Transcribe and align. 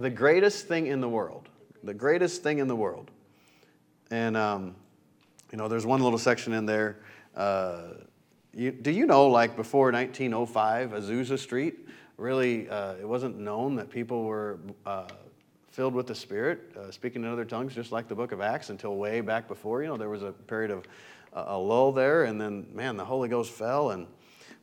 The 0.00 0.08
greatest 0.08 0.66
thing 0.66 0.86
in 0.86 1.02
the 1.02 1.08
world. 1.10 1.50
The 1.84 1.92
greatest 1.92 2.42
thing 2.42 2.58
in 2.58 2.68
the 2.68 2.74
world. 2.74 3.10
And, 4.10 4.34
um, 4.34 4.74
you 5.52 5.58
know, 5.58 5.68
there's 5.68 5.84
one 5.84 6.00
little 6.02 6.18
section 6.18 6.54
in 6.54 6.64
there. 6.64 7.00
Uh, 7.36 7.82
you, 8.54 8.70
do 8.70 8.90
you 8.90 9.04
know, 9.04 9.26
like 9.26 9.56
before 9.56 9.92
1905, 9.92 10.92
Azusa 10.92 11.38
Street, 11.38 11.86
really, 12.16 12.66
uh, 12.70 12.94
it 12.94 13.06
wasn't 13.06 13.40
known 13.40 13.76
that 13.76 13.90
people 13.90 14.24
were 14.24 14.58
uh, 14.86 15.06
filled 15.70 15.92
with 15.92 16.06
the 16.06 16.14
Spirit, 16.14 16.74
uh, 16.78 16.90
speaking 16.90 17.22
in 17.22 17.30
other 17.30 17.44
tongues, 17.44 17.74
just 17.74 17.92
like 17.92 18.08
the 18.08 18.14
book 18.14 18.32
of 18.32 18.40
Acts, 18.40 18.70
until 18.70 18.96
way 18.96 19.20
back 19.20 19.48
before. 19.48 19.82
You 19.82 19.88
know, 19.88 19.98
there 19.98 20.08
was 20.08 20.22
a 20.22 20.32
period 20.32 20.70
of 20.70 20.84
a 21.34 21.58
lull 21.58 21.92
there, 21.92 22.24
and 22.24 22.40
then, 22.40 22.66
man, 22.72 22.96
the 22.96 23.04
Holy 23.04 23.28
Ghost 23.28 23.52
fell, 23.52 23.90
and 23.90 24.06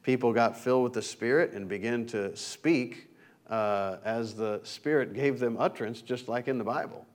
people 0.01 0.33
got 0.33 0.57
filled 0.57 0.83
with 0.83 0.93
the 0.93 1.03
Spirit 1.03 1.53
and 1.53 1.69
began 1.69 2.07
to 2.07 2.35
speak 2.35 3.06
uh, 3.49 3.97
as 4.03 4.35
the 4.35 4.59
Spirit 4.63 5.13
gave 5.13 5.39
them 5.39 5.57
utterance, 5.59 6.01
just 6.01 6.27
like 6.27 6.47
in 6.47 6.57
the 6.57 6.63
Bible. 6.63 7.05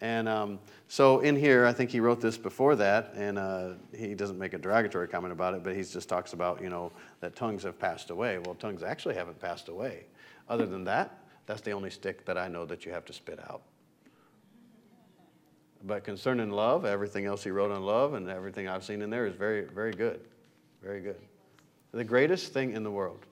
And 0.00 0.28
um, 0.28 0.60
so 0.86 1.20
in 1.20 1.34
here, 1.34 1.66
I 1.66 1.72
think 1.72 1.90
he 1.90 1.98
wrote 1.98 2.20
this 2.20 2.38
before 2.38 2.76
that, 2.76 3.12
and 3.16 3.38
uh, 3.38 3.70
he 3.96 4.14
doesn't 4.14 4.38
make 4.38 4.54
a 4.54 4.58
derogatory 4.58 5.08
comment 5.08 5.32
about 5.32 5.54
it, 5.54 5.64
but 5.64 5.74
he 5.74 5.82
just 5.82 6.08
talks 6.08 6.32
about, 6.34 6.62
you 6.62 6.70
know, 6.70 6.92
that 7.20 7.34
tongues 7.34 7.64
have 7.64 7.78
passed 7.78 8.10
away. 8.10 8.38
Well, 8.38 8.54
tongues 8.54 8.82
actually 8.82 9.16
haven't 9.16 9.40
passed 9.40 9.68
away. 9.68 10.04
Other 10.48 10.66
than 10.66 10.84
that, 10.84 11.18
that's 11.46 11.62
the 11.62 11.72
only 11.72 11.90
stick 11.90 12.24
that 12.26 12.38
I 12.38 12.46
know 12.46 12.64
that 12.66 12.86
you 12.86 12.92
have 12.92 13.04
to 13.06 13.12
spit 13.12 13.40
out. 13.50 13.62
But 15.84 16.04
concerning 16.04 16.50
love, 16.50 16.84
everything 16.84 17.26
else 17.26 17.42
he 17.42 17.50
wrote 17.50 17.70
on 17.70 17.82
love 17.82 18.14
and 18.14 18.28
everything 18.28 18.68
I've 18.68 18.84
seen 18.84 19.02
in 19.02 19.10
there 19.10 19.26
is 19.26 19.34
very, 19.34 19.64
very 19.64 19.92
good. 19.92 20.20
Very 20.82 21.00
good. 21.00 21.20
The 21.92 22.04
greatest 22.04 22.52
thing 22.52 22.72
in 22.72 22.82
the 22.82 22.90
world. 22.90 23.26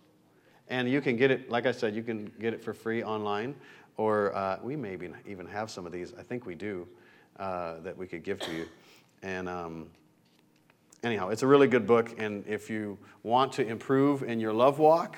And 0.69 0.89
you 0.89 1.01
can 1.01 1.17
get 1.17 1.31
it, 1.31 1.51
like 1.51 1.67
I 1.67 1.73
said, 1.73 1.95
you 1.95 2.03
can 2.03 2.31
get 2.41 2.53
it 2.53 2.63
for 2.63 2.75
free 2.75 3.03
online, 3.03 3.55
or 3.97 4.35
uh, 4.35 4.59
we 4.63 4.77
may 4.77 4.99
even 5.27 5.47
have 5.47 5.71
some 5.71 5.87
of 5.87 5.93
these. 5.93 6.13
I 6.19 6.23
think 6.23 6.45
we 6.45 6.55
do 6.55 6.87
uh, 7.39 7.81
that 7.81 7.97
we 7.97 8.07
could 8.07 8.25
give 8.25 8.41
to 8.41 8.53
you. 8.53 8.67
And 9.23 9.49
um, 9.49 9.87
anyhow, 11.03 11.29
it's 11.29 11.43
a 11.43 11.47
really 11.47 11.69
good 11.69 11.87
book. 11.87 12.15
And 12.19 12.45
if 12.47 12.69
you 12.69 12.99
want 13.23 13.53
to 13.55 13.67
improve 13.67 14.23
in 14.23 14.41
your 14.41 14.53
love 14.53 14.79
walk, 14.79 15.17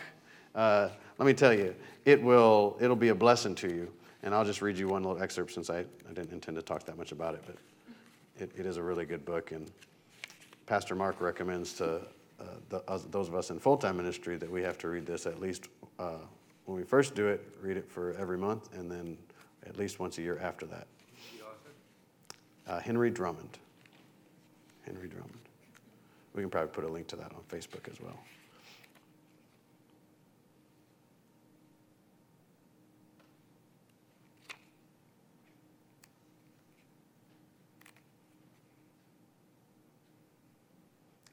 uh, 0.55 0.91
let 1.19 1.27
me 1.27 1.33
tell 1.33 1.53
you, 1.53 1.75
it 2.05 2.23
will 2.23 2.77
it'll 2.81 2.97
be 2.97 3.09
a 3.09 3.15
blessing 3.15 3.55
to 3.57 3.69
you. 3.69 3.93
And 4.23 4.35
I'll 4.35 4.45
just 4.45 4.63
read 4.63 4.77
you 4.79 4.89
one 4.89 5.03
little 5.03 5.23
excerpt 5.23 5.53
since 5.53 5.71
I, 5.71 5.79
I 5.79 6.13
didn't 6.13 6.33
intend 6.33 6.57
to 6.57 6.63
talk 6.63 6.85
that 6.85 6.99
much 6.99 7.13
about 7.13 7.35
it, 7.35 7.43
but 7.47 7.57
it, 8.43 8.51
it 8.57 8.67
is 8.67 8.77
a 8.77 8.83
really 8.83 9.05
good 9.05 9.25
book. 9.25 9.53
And 9.53 9.71
Pastor 10.67 10.95
Mark 10.95 11.21
recommends 11.21 11.73
to 11.75 12.03
uh, 12.41 12.45
the, 12.69 13.03
those 13.11 13.29
of 13.29 13.35
us 13.35 13.51
in 13.51 13.59
full 13.59 13.77
time 13.77 13.97
ministry 13.97 14.37
that 14.37 14.51
we 14.51 14.63
have 14.63 14.79
to 14.79 14.89
read 14.89 15.07
this 15.07 15.27
at 15.27 15.41
least 15.41 15.69
uh, 15.99 16.19
when 16.69 16.77
we 16.77 16.85
first 16.85 17.15
do 17.15 17.27
it, 17.29 17.41
read 17.63 17.79
it 17.79 17.91
for 17.91 18.13
every 18.19 18.37
month, 18.37 18.75
and 18.75 18.91
then 18.91 19.17
at 19.67 19.79
least 19.79 19.99
once 19.99 20.19
a 20.19 20.23
year 20.23 20.39
after 20.39 20.67
that. 20.67 20.87
Uh, 22.67 22.79
Henry 22.79 23.11
Drummond. 23.11 23.57
Henry 24.85 25.09
Drummond. 25.09 25.41
We 26.35 26.43
can 26.43 26.51
probably 26.51 26.69
put 26.69 26.85
a 26.85 26.89
link 26.89 27.07
to 27.09 27.17
that 27.17 27.33
on 27.33 27.41
Facebook 27.49 27.91
as 27.91 27.99
well. 28.03 28.19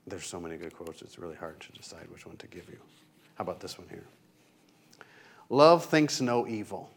There's 0.08 0.26
so 0.26 0.40
many 0.40 0.58
good 0.58 0.76
quotes, 0.76 1.02
it's 1.02 1.18
really 1.18 1.36
hard 1.36 1.60
to 1.62 1.72
decide 1.72 2.08
which 2.12 2.26
one 2.26 2.38
to 2.38 2.48
give 2.48 2.70
you. 2.70 2.78
How 3.36 3.44
about 3.44 3.60
this 3.60 3.78
one 3.78 3.88
here? 3.90 4.06
Love 5.50 5.86
thinks 5.86 6.22
no 6.22 6.48
evil. 6.48 6.90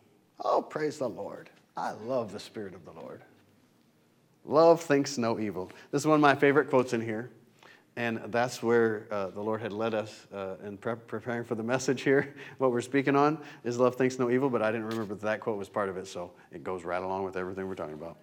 Oh, 0.44 0.62
praise 0.62 0.98
the 0.98 1.08
Lord. 1.08 1.50
I 1.76 1.92
love 1.92 2.32
the 2.32 2.40
Spirit 2.40 2.74
of 2.74 2.84
the 2.84 2.92
Lord. 2.92 3.22
Love 4.44 4.80
thinks 4.80 5.18
no 5.18 5.38
evil. 5.38 5.70
This 5.90 6.02
is 6.02 6.06
one 6.06 6.16
of 6.16 6.20
my 6.20 6.34
favorite 6.34 6.70
quotes 6.70 6.92
in 6.92 7.00
here. 7.00 7.30
And 7.96 8.20
that's 8.26 8.62
where 8.62 9.08
uh, 9.10 9.30
the 9.30 9.40
Lord 9.40 9.60
had 9.60 9.72
led 9.72 9.92
us 9.92 10.28
uh, 10.32 10.54
in 10.64 10.78
preparing 10.78 11.42
for 11.42 11.56
the 11.56 11.64
message 11.64 12.02
here. 12.02 12.34
What 12.58 12.70
we're 12.70 12.80
speaking 12.80 13.16
on 13.16 13.38
is 13.64 13.78
love 13.78 13.96
thinks 13.96 14.18
no 14.18 14.30
evil, 14.30 14.48
but 14.48 14.62
I 14.62 14.70
didn't 14.70 14.86
remember 14.86 15.14
that, 15.14 15.22
that 15.22 15.40
quote 15.40 15.58
was 15.58 15.68
part 15.68 15.88
of 15.88 15.96
it, 15.96 16.06
so 16.06 16.30
it 16.52 16.62
goes 16.62 16.84
right 16.84 17.02
along 17.02 17.24
with 17.24 17.36
everything 17.36 17.66
we're 17.66 17.74
talking 17.74 17.94
about. 17.94 18.16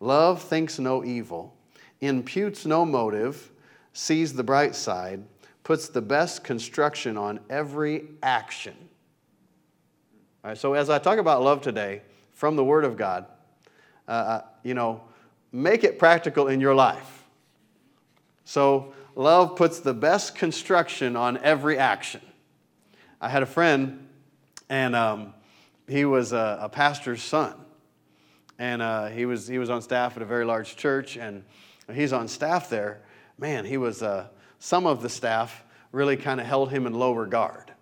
Love 0.00 0.42
thinks 0.42 0.78
no 0.78 1.02
evil, 1.02 1.54
imputes 2.00 2.66
no 2.66 2.84
motive, 2.84 3.50
sees 3.92 4.32
the 4.32 4.44
bright 4.44 4.74
side, 4.74 5.22
puts 5.64 5.88
the 5.88 6.02
best 6.02 6.44
construction 6.44 7.16
on 7.16 7.40
every 7.48 8.08
action. 8.22 8.74
All 10.42 10.50
right, 10.50 10.58
so 10.58 10.74
as 10.74 10.88
I 10.88 10.98
talk 10.98 11.18
about 11.18 11.42
love 11.42 11.60
today 11.60 12.02
from 12.32 12.56
the 12.56 12.64
Word 12.64 12.84
of 12.84 12.96
God, 12.96 13.26
uh, 14.08 14.10
uh, 14.10 14.42
you 14.62 14.74
know, 14.74 15.02
make 15.52 15.84
it 15.84 15.98
practical 15.98 16.48
in 16.48 16.60
your 16.60 16.74
life. 16.74 17.24
So 18.44 18.94
love 19.14 19.56
puts 19.56 19.80
the 19.80 19.94
best 19.94 20.34
construction 20.34 21.14
on 21.14 21.38
every 21.38 21.78
action. 21.78 22.22
I 23.20 23.28
had 23.28 23.42
a 23.42 23.46
friend, 23.46 24.08
and 24.68 24.96
um, 24.96 25.34
he 25.86 26.04
was 26.04 26.32
a, 26.32 26.58
a, 26.62 26.68
pastor's 26.68 27.22
son, 27.22 27.54
and 28.58 28.80
uh, 28.80 29.08
he 29.08 29.26
was 29.26 29.46
he 29.46 29.58
was 29.58 29.68
on 29.68 29.82
staff 29.82 30.16
at 30.16 30.22
a 30.22 30.26
very 30.26 30.44
large 30.44 30.76
church, 30.76 31.16
and 31.16 31.44
he's 31.92 32.12
on 32.12 32.28
staff 32.28 32.70
there, 32.70 33.02
man, 33.40 33.64
he 33.64 33.78
was, 33.78 34.02
uh, 34.02 34.28
some 34.58 34.86
of 34.86 35.02
the 35.02 35.08
staff 35.08 35.64
really 35.90 36.16
kind 36.16 36.40
of 36.40 36.46
held 36.46 36.70
him 36.70 36.86
in 36.86 36.94
low 36.94 37.12
regard. 37.12 37.72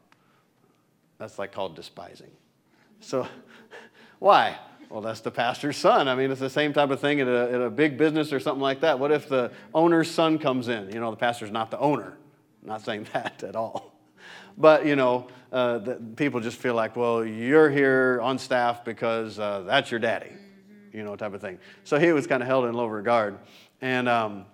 That's 1.19 1.39
like 1.39 1.53
called 1.53 1.75
despising. 1.75 2.31
So, 3.01 3.27
why? 4.21 4.57
Well, 4.89 5.03
that's 5.03 5.21
the 5.21 5.31
pastor's 5.31 5.77
son. 5.77 6.09
I 6.09 6.15
mean, 6.15 6.31
it's 6.31 6.41
the 6.41 6.49
same 6.49 6.73
type 6.73 6.91
of 6.91 7.01
thing 7.01 7.19
in 7.19 7.29
a, 7.29 7.67
a 7.67 7.71
big 7.71 7.99
business 7.99 8.33
or 8.33 8.41
something 8.41 8.63
like 8.63 8.81
that. 8.81 8.99
What 8.99 9.11
if 9.11 9.29
the 9.29 9.53
owner's 9.75 10.11
son 10.11 10.39
comes 10.39 10.69
in? 10.69 10.91
You 10.91 11.01
know, 11.01 11.11
the 11.11 11.17
pastor's 11.17 11.51
not 11.51 11.71
the 11.71 11.79
owner. 11.79 12.17
I'm 12.63 12.69
not 12.69 12.83
saying 12.83 13.09
that 13.13 13.43
at 13.43 13.57
all. 13.57 13.95
But, 14.57 14.87
you 14.87 14.97
know, 14.97 15.29
uh, 15.53 15.97
people 16.17 16.41
just 16.41 16.57
feel 16.57 16.75
like, 16.75 16.97
well, 16.97 17.25
you're 17.25 17.71
here 17.71 18.21
on 18.23 18.39
staff 18.39 18.85
because 18.85 19.39
uh, 19.39 19.63
that's 19.63 19.91
your 19.91 20.01
daddy, 20.01 20.33
you 20.93 21.05
know, 21.05 21.17
type 21.17 21.35
of 21.35 21.41
thing. 21.41 21.59
So 21.85 21.99
he 21.99 22.13
was 22.13 22.27
kind 22.27 22.43
of 22.43 22.49
held 22.49 22.65
in 22.65 22.75
low 22.75 22.87
regard. 22.87 23.39
And, 23.81 24.09
um, 24.09 24.47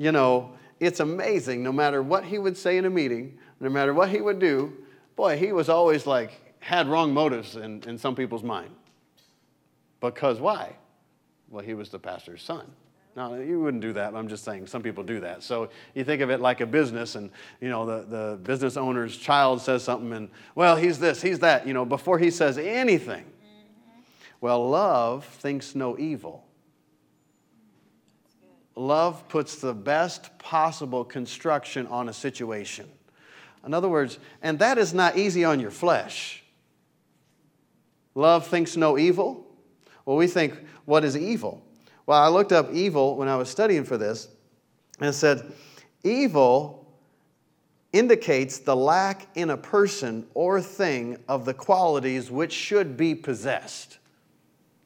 you 0.00 0.12
know, 0.12 0.54
it's 0.80 1.00
amazing 1.00 1.62
no 1.62 1.72
matter 1.72 2.02
what 2.02 2.24
he 2.24 2.38
would 2.38 2.56
say 2.56 2.78
in 2.78 2.86
a 2.86 2.90
meeting, 2.90 3.36
no 3.60 3.68
matter 3.68 3.92
what 3.92 4.08
he 4.08 4.22
would 4.22 4.38
do, 4.38 4.72
boy, 5.14 5.36
he 5.36 5.52
was 5.52 5.68
always 5.68 6.06
like, 6.06 6.54
had 6.58 6.88
wrong 6.88 7.12
motives 7.12 7.56
in, 7.56 7.82
in 7.86 7.98
some 7.98 8.14
people's 8.14 8.42
mind. 8.42 8.70
Because 10.00 10.40
why? 10.40 10.74
Well, 11.50 11.62
he 11.62 11.74
was 11.74 11.90
the 11.90 11.98
pastor's 11.98 12.42
son. 12.42 12.64
Now, 13.14 13.34
you 13.34 13.60
wouldn't 13.60 13.82
do 13.82 13.92
that. 13.92 14.14
I'm 14.14 14.28
just 14.28 14.42
saying 14.42 14.68
some 14.68 14.82
people 14.82 15.04
do 15.04 15.20
that. 15.20 15.42
So 15.42 15.68
you 15.94 16.02
think 16.02 16.22
of 16.22 16.30
it 16.30 16.40
like 16.40 16.62
a 16.62 16.66
business, 16.66 17.14
and 17.16 17.28
you 17.60 17.68
know 17.68 17.84
the, 17.84 18.06
the 18.08 18.38
business 18.42 18.78
owner's 18.78 19.16
child 19.16 19.60
says 19.60 19.82
something, 19.82 20.12
and 20.12 20.30
well, 20.54 20.76
he's 20.76 20.98
this, 20.98 21.20
he's 21.20 21.40
that. 21.40 21.66
You 21.66 21.74
know, 21.74 21.84
before 21.84 22.18
he 22.18 22.30
says 22.30 22.56
anything. 22.56 23.24
Mm-hmm. 23.24 24.00
Well, 24.40 24.70
love 24.70 25.26
thinks 25.26 25.74
no 25.74 25.98
evil 25.98 26.44
love 28.80 29.28
puts 29.28 29.56
the 29.56 29.74
best 29.74 30.38
possible 30.38 31.04
construction 31.04 31.86
on 31.88 32.08
a 32.08 32.12
situation. 32.12 32.88
In 33.64 33.74
other 33.74 33.88
words, 33.88 34.18
and 34.42 34.58
that 34.58 34.78
is 34.78 34.94
not 34.94 35.18
easy 35.18 35.44
on 35.44 35.60
your 35.60 35.70
flesh. 35.70 36.42
Love 38.14 38.46
thinks 38.46 38.76
no 38.76 38.98
evil. 38.98 39.46
Well, 40.04 40.16
we 40.16 40.26
think, 40.26 40.58
what 40.86 41.04
is 41.04 41.16
evil? 41.16 41.62
Well, 42.06 42.20
I 42.20 42.28
looked 42.28 42.52
up 42.52 42.72
evil 42.72 43.16
when 43.16 43.28
I 43.28 43.36
was 43.36 43.48
studying 43.48 43.84
for 43.84 43.98
this 43.98 44.28
and 44.98 45.14
said, 45.14 45.52
evil 46.02 46.92
indicates 47.92 48.58
the 48.58 48.74
lack 48.74 49.28
in 49.34 49.50
a 49.50 49.56
person 49.56 50.26
or 50.34 50.60
thing 50.60 51.18
of 51.28 51.44
the 51.44 51.54
qualities 51.54 52.30
which 52.30 52.52
should 52.52 52.96
be 52.96 53.14
possessed. 53.14 53.98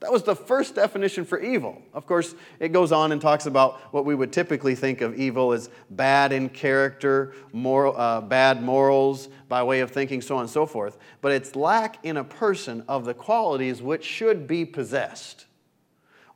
That 0.04 0.12
was 0.12 0.22
the 0.22 0.36
first 0.36 0.74
definition 0.74 1.24
for 1.24 1.40
evil. 1.40 1.80
Of 1.94 2.04
course, 2.04 2.34
it 2.60 2.72
goes 2.72 2.92
on 2.92 3.10
and 3.10 3.22
talks 3.22 3.46
about 3.46 3.80
what 3.90 4.04
we 4.04 4.14
would 4.14 4.34
typically 4.34 4.74
think 4.74 5.00
of 5.00 5.18
evil 5.18 5.54
as 5.54 5.70
bad 5.88 6.30
in 6.30 6.50
character, 6.50 7.32
moral, 7.54 7.96
uh, 7.96 8.20
bad 8.20 8.62
morals, 8.62 9.30
by 9.48 9.62
way 9.62 9.80
of 9.80 9.92
thinking, 9.92 10.20
so 10.20 10.34
on 10.34 10.42
and 10.42 10.50
so 10.50 10.66
forth. 10.66 10.98
But 11.22 11.32
it's 11.32 11.56
lack 11.56 12.04
in 12.04 12.18
a 12.18 12.22
person 12.22 12.84
of 12.86 13.06
the 13.06 13.14
qualities 13.14 13.80
which 13.80 14.04
should 14.04 14.46
be 14.46 14.66
possessed. 14.66 15.46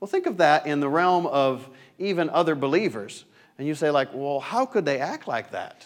Well, 0.01 0.09
think 0.09 0.25
of 0.25 0.39
that 0.39 0.67
in 0.67 0.81
the 0.81 0.89
realm 0.89 1.27
of 1.27 1.69
even 1.99 2.31
other 2.31 2.55
believers. 2.55 3.27
And 3.59 3.69
you 3.69 3.75
say, 3.75 3.91
like, 3.91 4.15
well, 4.15 4.41
how 4.41 4.65
could 4.65 4.87
they 4.87 4.99
act 4.99 5.29
like 5.29 5.51
that? 5.51 5.85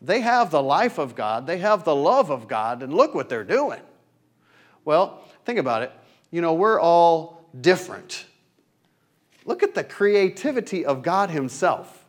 They 0.00 0.20
have 0.20 0.52
the 0.52 0.62
life 0.62 0.98
of 0.98 1.16
God, 1.16 1.48
they 1.48 1.58
have 1.58 1.82
the 1.82 1.96
love 1.96 2.30
of 2.30 2.46
God, 2.46 2.84
and 2.84 2.94
look 2.94 3.16
what 3.16 3.28
they're 3.28 3.42
doing. 3.42 3.80
Well, 4.84 5.24
think 5.44 5.58
about 5.58 5.82
it 5.82 5.90
you 6.30 6.40
know, 6.40 6.54
we're 6.54 6.80
all 6.80 7.48
different. 7.60 8.26
Look 9.44 9.62
at 9.62 9.74
the 9.74 9.84
creativity 9.84 10.84
of 10.84 11.02
God 11.02 11.30
Himself, 11.30 12.04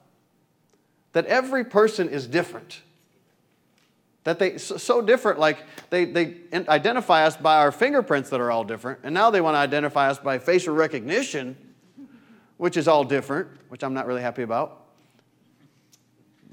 that 1.14 1.26
every 1.26 1.64
person 1.64 2.10
is 2.10 2.28
different. 2.28 2.82
That 4.24 4.40
they 4.40 4.58
so 4.58 5.02
different, 5.02 5.40
like 5.40 5.60
they, 5.92 6.06
they 6.06 6.38
identify 6.54 7.26
us 7.26 7.38
by 7.38 7.58
our 7.58 7.72
fingerprints 7.72 8.32
that 8.32 8.42
are 8.42 8.50
all 8.50 8.64
different, 8.64 9.00
and 9.04 9.14
now 9.14 9.30
they 9.30 9.42
want 9.42 9.54
to 9.56 9.60
identify 9.60 10.10
us 10.10 10.18
by 10.18 10.40
facial 10.40 10.74
recognition, 10.74 11.56
which 12.58 12.76
is 12.76 12.88
all 12.88 13.04
different, 13.04 13.50
which 13.70 13.84
I'm 13.84 13.94
not 13.94 14.08
really 14.08 14.22
happy 14.22 14.42
about. 14.42 14.86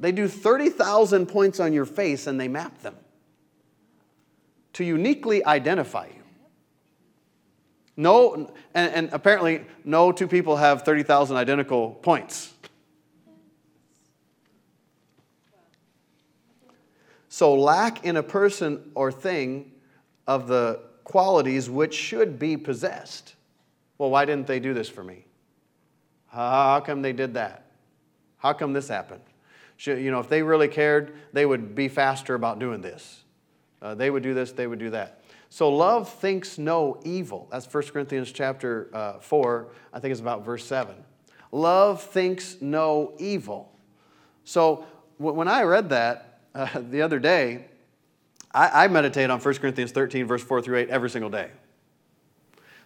They 0.02 0.10
do 0.10 0.26
30,000 0.26 1.26
points 1.26 1.60
on 1.60 1.72
your 1.72 1.84
face 1.84 2.26
and 2.26 2.38
they 2.38 2.48
map 2.48 2.82
them 2.82 2.96
to 4.72 4.84
uniquely 4.84 5.44
identify 5.44 6.06
you. 6.06 6.21
No, 7.96 8.50
and, 8.74 8.92
and 8.92 9.10
apparently, 9.12 9.64
no 9.84 10.12
two 10.12 10.26
people 10.26 10.56
have 10.56 10.82
30,000 10.82 11.36
identical 11.36 11.90
points. 11.90 12.52
So, 17.28 17.54
lack 17.54 18.04
in 18.04 18.16
a 18.16 18.22
person 18.22 18.90
or 18.94 19.10
thing 19.10 19.72
of 20.26 20.48
the 20.48 20.80
qualities 21.04 21.68
which 21.68 21.94
should 21.94 22.38
be 22.38 22.56
possessed. 22.56 23.34
Well, 23.98 24.10
why 24.10 24.24
didn't 24.24 24.46
they 24.46 24.60
do 24.60 24.74
this 24.74 24.88
for 24.88 25.02
me? 25.02 25.24
How 26.28 26.80
come 26.80 27.02
they 27.02 27.12
did 27.12 27.34
that? 27.34 27.66
How 28.38 28.52
come 28.52 28.72
this 28.72 28.88
happened? 28.88 29.20
You 29.84 30.10
know, 30.10 30.20
if 30.20 30.28
they 30.28 30.42
really 30.42 30.68
cared, 30.68 31.14
they 31.32 31.44
would 31.44 31.74
be 31.74 31.88
faster 31.88 32.34
about 32.34 32.58
doing 32.58 32.80
this. 32.80 33.22
Uh, 33.80 33.94
they 33.94 34.10
would 34.10 34.22
do 34.22 34.32
this, 34.32 34.52
they 34.52 34.66
would 34.66 34.78
do 34.78 34.90
that. 34.90 35.21
So 35.52 35.68
love 35.68 36.08
thinks 36.08 36.56
no 36.56 36.98
evil. 37.04 37.46
That's 37.50 37.70
1 37.70 37.82
Corinthians 37.88 38.32
chapter 38.32 38.88
uh, 38.94 39.18
4. 39.18 39.68
I 39.92 40.00
think 40.00 40.12
it's 40.12 40.20
about 40.22 40.46
verse 40.46 40.64
7. 40.64 40.94
Love 41.50 42.02
thinks 42.02 42.56
no 42.62 43.12
evil. 43.18 43.70
So 44.44 44.86
w- 45.18 45.36
when 45.36 45.48
I 45.48 45.64
read 45.64 45.90
that 45.90 46.40
uh, 46.54 46.80
the 46.90 47.02
other 47.02 47.18
day, 47.18 47.66
I, 48.54 48.84
I 48.84 48.88
meditate 48.88 49.28
on 49.28 49.40
1 49.40 49.54
Corinthians 49.56 49.92
13, 49.92 50.26
verse 50.26 50.42
4 50.42 50.62
through 50.62 50.78
8 50.78 50.88
every 50.88 51.10
single 51.10 51.28
day. 51.28 51.50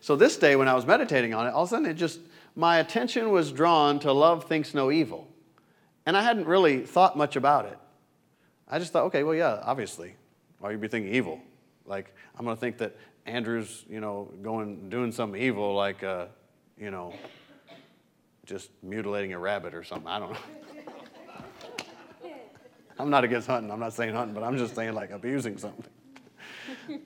So 0.01 0.17
this 0.17 0.37
day, 0.37 0.57
when 0.57 0.67
I 0.67 0.75
was 0.75 0.87
meditating 0.87 1.35
on 1.35 1.47
it, 1.47 1.51
all 1.51 1.63
of 1.63 1.69
a 1.69 1.71
sudden 1.71 1.87
it 1.87 1.95
just, 1.95 2.19
my 2.57 2.79
attention 2.79 3.31
was 3.31 3.53
drawn 3.53 4.01
to 4.01 4.11
love 4.11 4.49
thinks 4.49 4.75
no 4.75 4.91
evil. 4.91 5.29
And 6.05 6.17
I 6.17 6.23
hadn't 6.23 6.49
really 6.49 6.81
thought 6.81 7.17
much 7.17 7.37
about 7.37 7.67
it. 7.67 7.79
I 8.69 8.81
just 8.81 8.93
thought, 8.93 9.05
okay, 9.05 9.23
well, 9.23 9.37
yeah, 9.37 9.61
obviously. 9.63 10.17
Why 10.59 10.71
would 10.71 10.73
you 10.73 10.79
be 10.81 10.89
thinking 10.89 11.15
evil? 11.15 11.41
Like, 11.87 12.15
I'm 12.37 12.45
going 12.45 12.57
to 12.57 12.61
think 12.61 12.79
that 12.79 12.97
Andrew's, 13.25 13.85
you 13.89 14.01
know, 14.01 14.31
going, 14.43 14.89
doing 14.89 15.13
something 15.13 15.41
evil, 15.41 15.75
like, 15.75 16.03
uh, 16.03 16.27
you 16.79 16.91
know, 16.91 17.13
just 18.45 18.71
mutilating 18.83 19.33
a 19.33 19.39
rabbit 19.39 19.75
or 19.75 19.83
something. 19.83 20.09
I 20.09 20.19
don't 20.19 20.33
know. 20.33 20.39
I'm 22.99 23.11
not 23.11 23.25
against 23.25 23.47
hunting. 23.47 23.71
I'm 23.71 23.81
not 23.81 23.93
saying 23.93 24.15
hunting, 24.15 24.35
but 24.35 24.43
I'm 24.43 24.57
just 24.57 24.75
saying 24.75 24.95
like 24.95 25.11
abusing 25.11 25.59
something. 25.59 25.85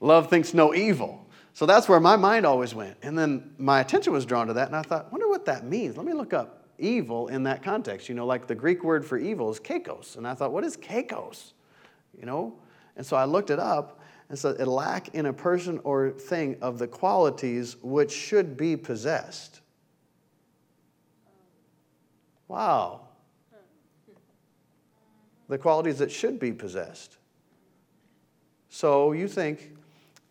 Love 0.00 0.30
thinks 0.30 0.54
no 0.54 0.74
evil. 0.74 1.26
So 1.52 1.66
that's 1.66 1.88
where 1.88 2.00
my 2.00 2.16
mind 2.16 2.46
always 2.46 2.74
went. 2.74 2.96
And 3.02 3.18
then 3.18 3.52
my 3.58 3.80
attention 3.80 4.12
was 4.12 4.24
drawn 4.24 4.46
to 4.46 4.54
that, 4.54 4.68
and 4.68 4.76
I 4.76 4.82
thought, 4.82 5.12
wonder 5.12 5.28
what 5.28 5.44
that 5.46 5.64
means. 5.64 5.96
Let 5.96 6.06
me 6.06 6.14
look 6.14 6.32
up 6.32 6.68
evil 6.78 7.28
in 7.28 7.42
that 7.42 7.62
context. 7.62 8.08
You 8.08 8.14
know, 8.14 8.24
like 8.24 8.46
the 8.46 8.54
Greek 8.54 8.82
word 8.82 9.04
for 9.04 9.18
evil 9.18 9.50
is 9.50 9.60
kakos. 9.60 10.16
And 10.16 10.26
I 10.26 10.34
thought, 10.34 10.52
what 10.52 10.64
is 10.64 10.76
kakos? 10.76 11.52
You 12.18 12.24
know? 12.24 12.54
And 12.96 13.04
so 13.04 13.16
I 13.16 13.24
looked 13.24 13.50
it 13.50 13.58
up, 13.58 13.99
and 14.30 14.38
so 14.38 14.50
it 14.50 14.66
lack 14.66 15.12
in 15.14 15.26
a 15.26 15.32
person 15.32 15.80
or 15.82 16.10
thing 16.10 16.56
of 16.62 16.78
the 16.78 16.86
qualities 16.86 17.76
which 17.82 18.12
should 18.12 18.56
be 18.56 18.76
possessed. 18.76 19.60
Wow. 22.46 23.00
The 25.48 25.58
qualities 25.58 25.98
that 25.98 26.12
should 26.12 26.38
be 26.38 26.52
possessed. 26.52 27.16
So 28.68 29.10
you 29.10 29.26
think, 29.26 29.76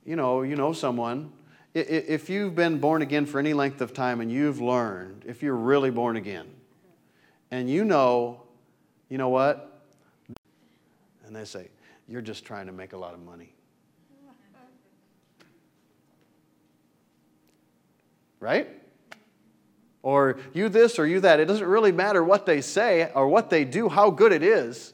you 0.05 0.15
know, 0.15 0.43
you 0.43 0.55
know 0.55 0.71
someone. 0.71 1.33
If 1.73 2.29
you've 2.29 2.55
been 2.55 2.79
born 2.79 3.01
again 3.01 3.25
for 3.25 3.37
any 3.37 3.53
length 3.53 3.81
of 3.81 3.93
time 3.93 4.21
and 4.21 4.31
you've 4.31 4.61
learned, 4.61 5.25
if 5.27 5.43
you're 5.43 5.55
really 5.55 5.91
born 5.91 6.15
again, 6.15 6.47
and 7.51 7.69
you 7.69 7.83
know, 7.83 8.43
you 9.09 9.17
know 9.17 9.29
what? 9.29 9.81
And 11.25 11.35
they 11.35 11.43
say, 11.43 11.67
you're 12.07 12.21
just 12.21 12.45
trying 12.45 12.67
to 12.67 12.71
make 12.71 12.93
a 12.93 12.97
lot 12.97 13.13
of 13.13 13.19
money. 13.19 13.53
Right? 18.39 18.67
Or 20.01 20.39
you 20.53 20.69
this 20.69 20.97
or 20.97 21.05
you 21.05 21.19
that. 21.21 21.39
It 21.39 21.45
doesn't 21.45 21.67
really 21.67 21.91
matter 21.91 22.23
what 22.23 22.45
they 22.45 22.61
say 22.61 23.11
or 23.13 23.27
what 23.27 23.49
they 23.49 23.65
do, 23.65 23.89
how 23.89 24.09
good 24.09 24.31
it 24.31 24.43
is. 24.43 24.93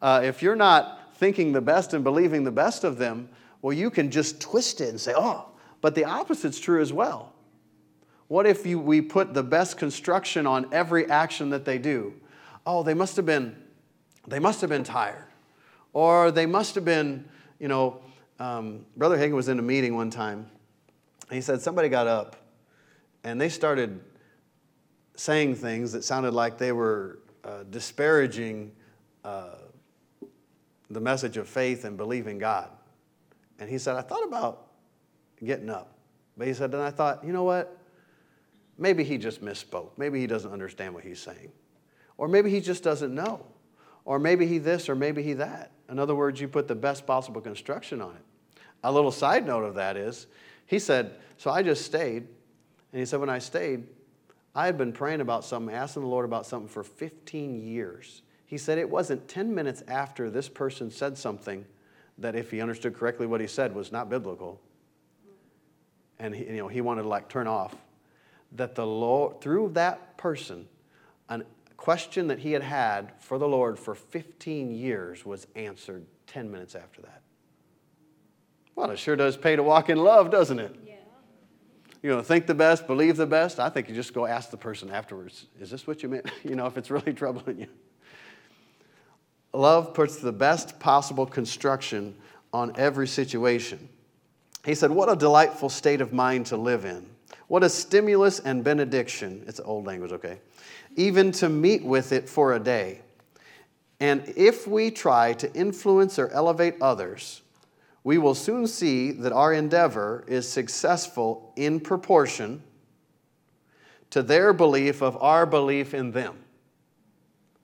Uh, 0.00 0.20
if 0.22 0.42
you're 0.42 0.56
not 0.56 1.16
thinking 1.16 1.52
the 1.52 1.60
best 1.60 1.92
and 1.92 2.04
believing 2.04 2.44
the 2.44 2.52
best 2.52 2.84
of 2.84 2.98
them, 2.98 3.28
well, 3.62 3.72
you 3.72 3.90
can 3.90 4.10
just 4.10 4.40
twist 4.40 4.80
it 4.80 4.90
and 4.90 5.00
say, 5.00 5.12
oh, 5.16 5.48
but 5.80 5.94
the 5.94 6.04
opposite's 6.04 6.60
true 6.60 6.80
as 6.80 6.92
well. 6.92 7.32
What 8.28 8.46
if 8.46 8.64
you, 8.66 8.78
we 8.78 9.00
put 9.00 9.34
the 9.34 9.42
best 9.42 9.78
construction 9.78 10.46
on 10.46 10.72
every 10.72 11.10
action 11.10 11.50
that 11.50 11.64
they 11.64 11.78
do? 11.78 12.14
Oh, 12.64 12.82
they 12.82 12.94
must 12.94 13.16
have 13.16 13.26
been, 13.26 13.56
they 14.26 14.38
must 14.38 14.60
have 14.60 14.70
been 14.70 14.84
tired. 14.84 15.24
Or 15.92 16.30
they 16.30 16.46
must 16.46 16.74
have 16.76 16.84
been, 16.84 17.24
you 17.58 17.66
know, 17.66 18.00
um, 18.38 18.84
Brother 18.96 19.16
Hagin 19.16 19.32
was 19.32 19.48
in 19.48 19.58
a 19.58 19.62
meeting 19.62 19.96
one 19.96 20.10
time. 20.10 20.48
he 21.30 21.40
said 21.40 21.60
somebody 21.60 21.88
got 21.88 22.06
up 22.06 22.36
and 23.28 23.38
they 23.38 23.50
started 23.50 24.00
saying 25.14 25.54
things 25.54 25.92
that 25.92 26.02
sounded 26.02 26.32
like 26.32 26.56
they 26.56 26.72
were 26.72 27.18
uh, 27.44 27.64
disparaging 27.70 28.72
uh, 29.22 29.56
the 30.90 31.00
message 31.00 31.36
of 31.36 31.46
faith 31.46 31.84
and 31.84 31.96
believing 31.96 32.38
God. 32.38 32.70
And 33.58 33.68
he 33.68 33.76
said, 33.76 33.96
I 33.96 34.00
thought 34.00 34.24
about 34.24 34.68
getting 35.44 35.68
up. 35.68 35.98
But 36.38 36.46
he 36.46 36.54
said, 36.54 36.72
then 36.72 36.80
I 36.80 36.90
thought, 36.90 37.22
you 37.22 37.32
know 37.32 37.42
what? 37.44 37.76
Maybe 38.78 39.04
he 39.04 39.18
just 39.18 39.44
misspoke. 39.44 39.90
Maybe 39.98 40.20
he 40.20 40.26
doesn't 40.26 40.52
understand 40.52 40.94
what 40.94 41.04
he's 41.04 41.20
saying. 41.20 41.52
Or 42.16 42.28
maybe 42.28 42.50
he 42.50 42.60
just 42.60 42.82
doesn't 42.82 43.14
know. 43.14 43.44
Or 44.06 44.18
maybe 44.18 44.46
he 44.46 44.58
this 44.58 44.88
or 44.88 44.94
maybe 44.94 45.22
he 45.22 45.34
that. 45.34 45.72
In 45.90 45.98
other 45.98 46.14
words, 46.14 46.40
you 46.40 46.48
put 46.48 46.66
the 46.66 46.74
best 46.74 47.06
possible 47.06 47.42
construction 47.42 48.00
on 48.00 48.14
it. 48.14 48.24
A 48.84 48.90
little 48.90 49.10
side 49.10 49.44
note 49.46 49.64
of 49.64 49.74
that 49.74 49.96
is, 49.96 50.28
he 50.66 50.78
said, 50.78 51.16
so 51.36 51.50
I 51.50 51.62
just 51.62 51.84
stayed 51.84 52.28
and 52.92 53.00
he 53.00 53.06
said, 53.06 53.20
When 53.20 53.30
I 53.30 53.38
stayed, 53.38 53.84
I 54.54 54.66
had 54.66 54.78
been 54.78 54.92
praying 54.92 55.20
about 55.20 55.44
something, 55.44 55.74
asking 55.74 56.02
the 56.02 56.08
Lord 56.08 56.24
about 56.24 56.46
something 56.46 56.68
for 56.68 56.82
15 56.82 57.60
years. 57.60 58.22
He 58.46 58.58
said 58.58 58.78
it 58.78 58.88
wasn't 58.88 59.28
10 59.28 59.54
minutes 59.54 59.82
after 59.88 60.30
this 60.30 60.48
person 60.48 60.90
said 60.90 61.18
something 61.18 61.64
that, 62.16 62.34
if 62.34 62.50
he 62.50 62.60
understood 62.60 62.94
correctly 62.94 63.26
what 63.26 63.40
he 63.40 63.46
said, 63.46 63.74
was 63.74 63.92
not 63.92 64.08
biblical. 64.08 64.60
And 66.18 66.34
he, 66.34 66.44
you 66.44 66.56
know, 66.56 66.68
he 66.68 66.80
wanted 66.80 67.02
to 67.02 67.08
like 67.08 67.28
turn 67.28 67.46
off. 67.46 67.76
That 68.52 68.74
the 68.74 68.86
Lord, 68.86 69.40
through 69.42 69.70
that 69.74 70.16
person, 70.16 70.66
a 71.28 71.42
question 71.76 72.28
that 72.28 72.38
he 72.38 72.52
had 72.52 72.62
had 72.62 73.12
for 73.20 73.38
the 73.38 73.46
Lord 73.46 73.78
for 73.78 73.94
15 73.94 74.72
years 74.72 75.26
was 75.26 75.46
answered 75.54 76.06
10 76.26 76.50
minutes 76.50 76.74
after 76.74 77.02
that. 77.02 77.22
Well, 78.74 78.90
it 78.90 78.98
sure 78.98 79.16
does 79.16 79.36
pay 79.36 79.56
to 79.56 79.62
walk 79.62 79.90
in 79.90 79.98
love, 79.98 80.30
doesn't 80.30 80.58
it? 80.58 80.74
You 82.02 82.10
know, 82.10 82.22
think 82.22 82.46
the 82.46 82.54
best, 82.54 82.86
believe 82.86 83.16
the 83.16 83.26
best, 83.26 83.58
I 83.58 83.68
think 83.68 83.88
you 83.88 83.94
just 83.94 84.14
go 84.14 84.24
ask 84.24 84.50
the 84.50 84.56
person 84.56 84.90
afterwards, 84.90 85.46
is 85.60 85.70
this 85.70 85.86
what 85.86 86.02
you 86.02 86.08
meant? 86.08 86.30
You 86.44 86.54
know, 86.54 86.66
if 86.66 86.76
it's 86.76 86.90
really 86.90 87.12
troubling 87.14 87.60
you. 87.60 87.68
Love 89.52 89.94
puts 89.94 90.16
the 90.16 90.32
best 90.32 90.78
possible 90.78 91.26
construction 91.26 92.14
on 92.52 92.72
every 92.76 93.08
situation. 93.08 93.88
He 94.64 94.74
said, 94.74 94.90
What 94.90 95.10
a 95.10 95.16
delightful 95.16 95.68
state 95.68 96.00
of 96.00 96.12
mind 96.12 96.46
to 96.46 96.56
live 96.56 96.84
in. 96.84 97.08
What 97.48 97.64
a 97.64 97.68
stimulus 97.68 98.40
and 98.40 98.62
benediction. 98.62 99.42
It's 99.46 99.60
old 99.60 99.86
language, 99.86 100.12
okay? 100.12 100.38
Even 100.96 101.32
to 101.32 101.48
meet 101.48 101.82
with 101.82 102.12
it 102.12 102.28
for 102.28 102.52
a 102.52 102.60
day. 102.60 103.00
And 104.00 104.32
if 104.36 104.68
we 104.68 104.90
try 104.90 105.32
to 105.34 105.52
influence 105.54 106.18
or 106.18 106.28
elevate 106.28 106.74
others, 106.80 107.42
we 108.08 108.16
will 108.16 108.34
soon 108.34 108.66
see 108.66 109.10
that 109.12 109.32
our 109.32 109.52
endeavor 109.52 110.24
is 110.26 110.48
successful 110.48 111.52
in 111.56 111.78
proportion 111.78 112.62
to 114.08 114.22
their 114.22 114.54
belief 114.54 115.02
of 115.02 115.22
our 115.22 115.44
belief 115.44 115.92
in 115.92 116.10
them. 116.10 116.34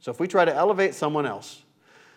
So 0.01 0.11
if 0.11 0.21
we 0.21 0.29
try 0.29 0.45
to 0.45 0.55
elevate 0.55 0.95
someone 0.95 1.25
else, 1.25 1.63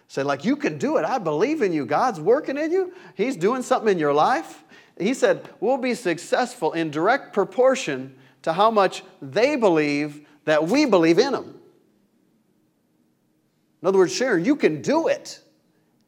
say, 0.10 0.24
like, 0.24 0.44
you 0.44 0.58
can 0.58 0.78
do 0.78 0.98
it, 0.98 1.06
I 1.06 1.20
believe 1.20 1.62
in 1.62 1.72
you, 1.72 1.86
God's 1.86 2.20
working 2.20 2.58
in 2.58 2.70
you, 2.70 2.94
He's 3.16 3.38
doing 3.38 3.62
something 3.62 3.94
in 3.94 3.98
your 3.98 4.14
life. 4.14 4.62
He 5.00 5.14
said, 5.14 5.48
we'll 5.62 5.78
be 5.78 5.94
successful 5.94 6.74
in 6.74 6.92
direct 6.92 7.32
proportion 7.32 8.14
to 8.42 8.52
how 8.52 8.70
much 8.70 9.04
they 9.22 9.56
believe 9.56 10.28
that 10.44 10.68
we 10.68 10.84
believe 10.84 11.18
in 11.18 11.32
them. 11.32 11.62
In 13.82 13.88
other 13.88 14.00
words, 14.00 14.14
Sharon, 14.14 14.44
you 14.44 14.58
can 14.58 14.82
do 14.82 15.08
it 15.08 15.40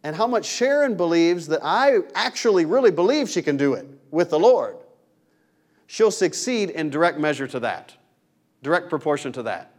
and 0.04 0.16
how 0.16 0.28
much 0.28 0.46
Sharon 0.46 0.96
believes 0.96 1.48
that 1.48 1.60
I 1.64 2.00
actually 2.16 2.66
really 2.66 2.92
believe 2.92 3.30
she 3.30 3.42
can 3.42 3.58
do 3.58 3.74
it 3.74 3.86
with 4.12 4.30
the 4.30 4.40
Lord, 4.40 4.78
she'll 5.88 6.12
succeed 6.12 6.70
in 6.70 6.90
direct 6.90 7.20
measure 7.20 7.48
to 7.48 7.60
that, 7.62 7.94
direct 8.64 8.90
proportion 8.90 9.32
to 9.34 9.44
that. 9.44 9.74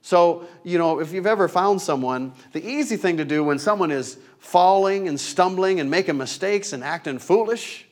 So, 0.00 0.46
you 0.64 0.78
know, 0.78 1.00
if 1.00 1.12
you've 1.12 1.26
ever 1.26 1.48
found 1.48 1.82
someone, 1.82 2.32
the 2.52 2.66
easy 2.66 2.96
thing 2.96 3.16
to 3.18 3.24
do 3.24 3.44
when 3.44 3.58
someone 3.58 3.90
is 3.90 4.16
falling 4.38 5.08
and 5.08 5.18
stumbling 5.18 5.80
and 5.80 5.90
making 5.90 6.16
mistakes 6.16 6.72
and 6.72 6.82
acting 6.84 7.18
foolish 7.18 7.86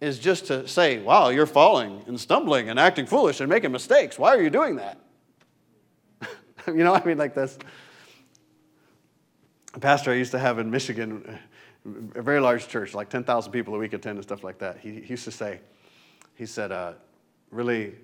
is 0.00 0.18
just 0.18 0.46
to 0.46 0.68
say, 0.68 0.98
Wow, 0.98 1.28
you're 1.30 1.46
falling 1.46 2.02
and 2.06 2.20
stumbling 2.20 2.68
and 2.68 2.78
acting 2.78 3.06
foolish 3.06 3.40
and 3.40 3.48
making 3.48 3.72
mistakes. 3.72 4.18
Why 4.18 4.34
are 4.34 4.42
you 4.42 4.50
doing 4.50 4.76
that? 4.76 4.98
you 6.66 6.84
know, 6.84 6.94
I 6.94 7.02
mean, 7.04 7.16
like 7.16 7.34
this. 7.34 7.58
A 9.76 9.78
pastor 9.78 10.10
I 10.10 10.14
used 10.14 10.30
to 10.30 10.38
have 10.38 10.58
in 10.58 10.70
Michigan, 10.70 11.38
a 12.14 12.22
very 12.22 12.40
large 12.40 12.66
church, 12.66 12.94
like 12.94 13.10
10,000 13.10 13.52
people 13.52 13.74
a 13.74 13.78
week 13.78 13.92
attend 13.92 14.16
and 14.16 14.24
stuff 14.24 14.42
like 14.42 14.58
that. 14.58 14.78
He, 14.78 15.02
he 15.02 15.08
used 15.08 15.24
to 15.24 15.30
say, 15.30 15.60
He 16.34 16.46
said, 16.46 16.72
uh, 16.72 16.94
Really, 17.50 17.94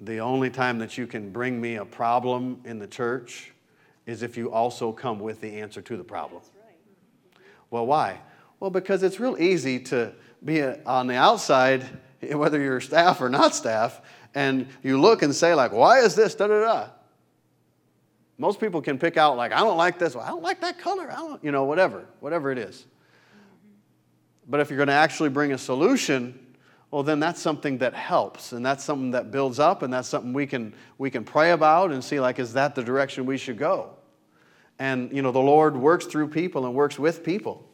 the 0.00 0.18
only 0.18 0.50
time 0.50 0.78
that 0.80 0.98
you 0.98 1.06
can 1.06 1.30
bring 1.30 1.60
me 1.60 1.76
a 1.76 1.84
problem 1.84 2.60
in 2.64 2.80
the 2.80 2.88
church 2.88 3.52
is 4.06 4.24
if 4.24 4.36
you 4.36 4.52
also 4.52 4.90
come 4.90 5.20
with 5.20 5.40
the 5.40 5.60
answer 5.60 5.80
to 5.82 5.96
the 5.96 6.02
problem. 6.02 6.42
Well, 7.70 7.86
why? 7.86 8.18
Well, 8.58 8.70
because 8.70 9.04
it's 9.04 9.20
real 9.20 9.40
easy 9.40 9.78
to 9.84 10.12
be 10.44 10.64
on 10.64 11.06
the 11.06 11.14
outside, 11.14 11.86
whether 12.32 12.60
you're 12.60 12.80
staff 12.80 13.20
or 13.20 13.28
not 13.28 13.54
staff, 13.54 14.00
and 14.34 14.66
you 14.82 15.00
look 15.00 15.22
and 15.22 15.32
say, 15.32 15.54
like, 15.54 15.70
why 15.72 16.00
is 16.00 16.16
this? 16.16 16.34
Da 16.34 16.48
da 16.48 16.60
da. 16.60 16.88
Most 18.42 18.58
people 18.58 18.82
can 18.82 18.98
pick 18.98 19.16
out, 19.16 19.36
like, 19.36 19.52
I 19.52 19.60
don't 19.60 19.76
like 19.76 20.00
this. 20.00 20.16
I 20.16 20.26
don't 20.26 20.42
like 20.42 20.60
that 20.62 20.76
color. 20.76 21.08
I 21.08 21.14
don't, 21.14 21.44
you 21.44 21.52
know, 21.52 21.62
whatever, 21.62 22.06
whatever 22.18 22.50
it 22.50 22.58
is. 22.58 22.86
But 24.48 24.58
if 24.58 24.68
you're 24.68 24.78
going 24.78 24.88
to 24.88 24.94
actually 24.94 25.28
bring 25.28 25.52
a 25.52 25.58
solution, 25.58 26.56
well, 26.90 27.04
then 27.04 27.20
that's 27.20 27.40
something 27.40 27.78
that 27.78 27.94
helps, 27.94 28.50
and 28.50 28.66
that's 28.66 28.82
something 28.82 29.12
that 29.12 29.30
builds 29.30 29.60
up, 29.60 29.84
and 29.84 29.92
that's 29.92 30.08
something 30.08 30.32
we 30.32 30.48
can 30.48 30.74
we 30.98 31.08
can 31.08 31.22
pray 31.22 31.52
about 31.52 31.92
and 31.92 32.02
see, 32.02 32.18
like, 32.18 32.40
is 32.40 32.54
that 32.54 32.74
the 32.74 32.82
direction 32.82 33.26
we 33.26 33.38
should 33.38 33.58
go? 33.58 33.90
And 34.80 35.12
you 35.12 35.22
know, 35.22 35.30
the 35.30 35.38
Lord 35.38 35.76
works 35.76 36.06
through 36.06 36.26
people 36.26 36.66
and 36.66 36.74
works 36.74 36.98
with 36.98 37.22
people. 37.22 37.64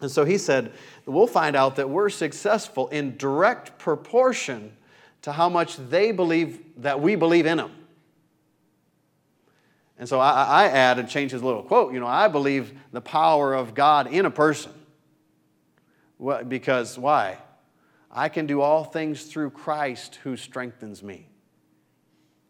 And 0.00 0.08
so 0.08 0.24
he 0.24 0.38
said, 0.38 0.74
we'll 1.06 1.26
find 1.26 1.56
out 1.56 1.74
that 1.74 1.90
we're 1.90 2.08
successful 2.08 2.86
in 2.90 3.16
direct 3.16 3.80
proportion 3.80 4.76
to 5.22 5.32
how 5.32 5.48
much 5.48 5.76
they 5.76 6.12
believe 6.12 6.60
that 6.76 7.00
we 7.00 7.16
believe 7.16 7.46
in 7.46 7.56
them. 7.56 7.72
And 9.98 10.08
so 10.08 10.20
I, 10.20 10.44
I 10.44 10.64
add 10.68 10.98
and 10.98 11.08
change 11.08 11.32
his 11.32 11.42
little 11.42 11.62
quote, 11.62 11.92
you 11.92 12.00
know, 12.00 12.06
I 12.06 12.28
believe 12.28 12.72
the 12.92 13.00
power 13.00 13.54
of 13.54 13.74
God 13.74 14.12
in 14.12 14.26
a 14.26 14.30
person. 14.30 14.72
What, 16.18 16.48
because 16.48 16.98
why? 16.98 17.38
I 18.10 18.28
can 18.28 18.46
do 18.46 18.60
all 18.60 18.84
things 18.84 19.24
through 19.24 19.50
Christ 19.50 20.16
who 20.22 20.36
strengthens 20.36 21.02
me. 21.02 21.26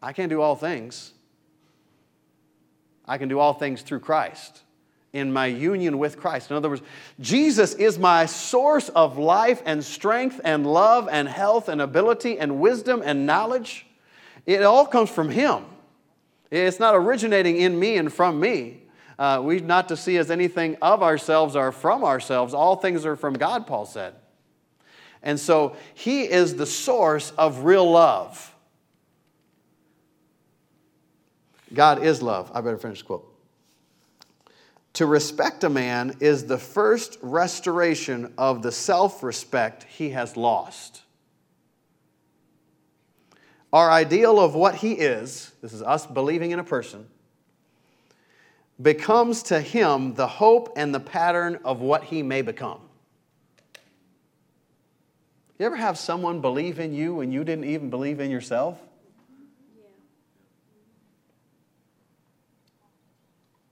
I 0.01 0.13
can't 0.13 0.29
do 0.29 0.41
all 0.41 0.55
things. 0.55 1.13
I 3.05 3.17
can 3.17 3.27
do 3.27 3.39
all 3.39 3.53
things 3.53 3.81
through 3.81 3.99
Christ 3.99 4.61
in 5.11 5.33
my 5.33 5.47
union 5.47 5.97
with 5.97 6.19
Christ. 6.19 6.51
In 6.51 6.55
other 6.57 6.69
words, 6.69 6.83
Jesus 7.19 7.73
is 7.73 7.97
my 7.97 8.27
source 8.27 8.89
of 8.89 9.17
life 9.17 9.61
and 9.65 9.83
strength 9.83 10.39
and 10.43 10.65
love 10.65 11.09
and 11.11 11.27
health 11.27 11.67
and 11.67 11.81
ability 11.81 12.37
and 12.37 12.59
wisdom 12.59 13.01
and 13.03 13.25
knowledge. 13.25 13.87
It 14.45 14.61
all 14.61 14.85
comes 14.85 15.09
from 15.09 15.29
Him. 15.29 15.65
It's 16.51 16.79
not 16.79 16.95
originating 16.95 17.57
in 17.57 17.79
me 17.79 17.97
and 17.97 18.11
from 18.11 18.39
me. 18.39 18.83
Uh, 19.17 19.41
we 19.43 19.59
not 19.59 19.89
to 19.89 19.97
see 19.97 20.17
as 20.17 20.31
anything 20.31 20.77
of 20.81 21.03
ourselves 21.03 21.55
or 21.55 21.71
from 21.71 22.03
ourselves. 22.03 22.53
All 22.53 22.75
things 22.75 23.05
are 23.05 23.15
from 23.15 23.33
God, 23.33 23.67
Paul 23.67 23.85
said. 23.85 24.15
And 25.21 25.39
so 25.39 25.75
He 25.93 26.23
is 26.23 26.55
the 26.55 26.65
source 26.65 27.31
of 27.31 27.65
real 27.65 27.89
love. 27.89 28.55
God 31.73 32.03
is 32.03 32.21
love. 32.21 32.51
I 32.53 32.61
better 32.61 32.77
finish 32.77 32.99
the 32.99 33.05
quote. 33.05 33.25
To 34.93 35.05
respect 35.05 35.63
a 35.63 35.69
man 35.69 36.17
is 36.19 36.45
the 36.45 36.57
first 36.57 37.17
restoration 37.21 38.33
of 38.37 38.61
the 38.61 38.71
self 38.71 39.21
respect 39.21 39.83
he 39.83 40.09
has 40.09 40.35
lost. 40.35 41.03
Our 43.71 43.91
ideal 43.91 44.39
of 44.39 44.55
what 44.55 44.75
he 44.75 44.93
is, 44.93 45.51
this 45.61 45.73
is 45.73 45.81
us 45.81 46.05
believing 46.05 46.51
in 46.51 46.59
a 46.59 46.63
person, 46.63 47.07
becomes 48.81 49.43
to 49.43 49.59
him 49.59 50.15
the 50.15 50.27
hope 50.27 50.73
and 50.75 50.93
the 50.93 50.99
pattern 50.99 51.59
of 51.63 51.81
what 51.81 52.05
he 52.05 52.23
may 52.23 52.41
become. 52.41 52.79
You 55.59 55.65
ever 55.65 55.75
have 55.75 55.97
someone 55.97 56.39
believe 56.39 56.79
in 56.79 56.93
you 56.93 57.19
and 57.19 57.33
you 57.33 57.43
didn't 57.43 57.65
even 57.65 57.89
believe 57.89 58.19
in 58.21 58.31
yourself? 58.31 58.79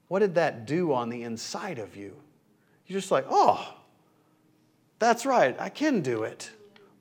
What 0.09 0.19
did 0.19 0.35
that 0.35 0.65
do 0.65 0.93
on 0.93 1.09
the 1.09 1.23
inside 1.23 1.79
of 1.79 1.95
you? 1.95 2.15
You're 2.85 2.99
just 2.99 3.11
like, 3.11 3.25
oh, 3.29 3.73
that's 4.99 5.25
right, 5.25 5.55
I 5.59 5.69
can 5.69 6.01
do 6.01 6.23
it. 6.23 6.51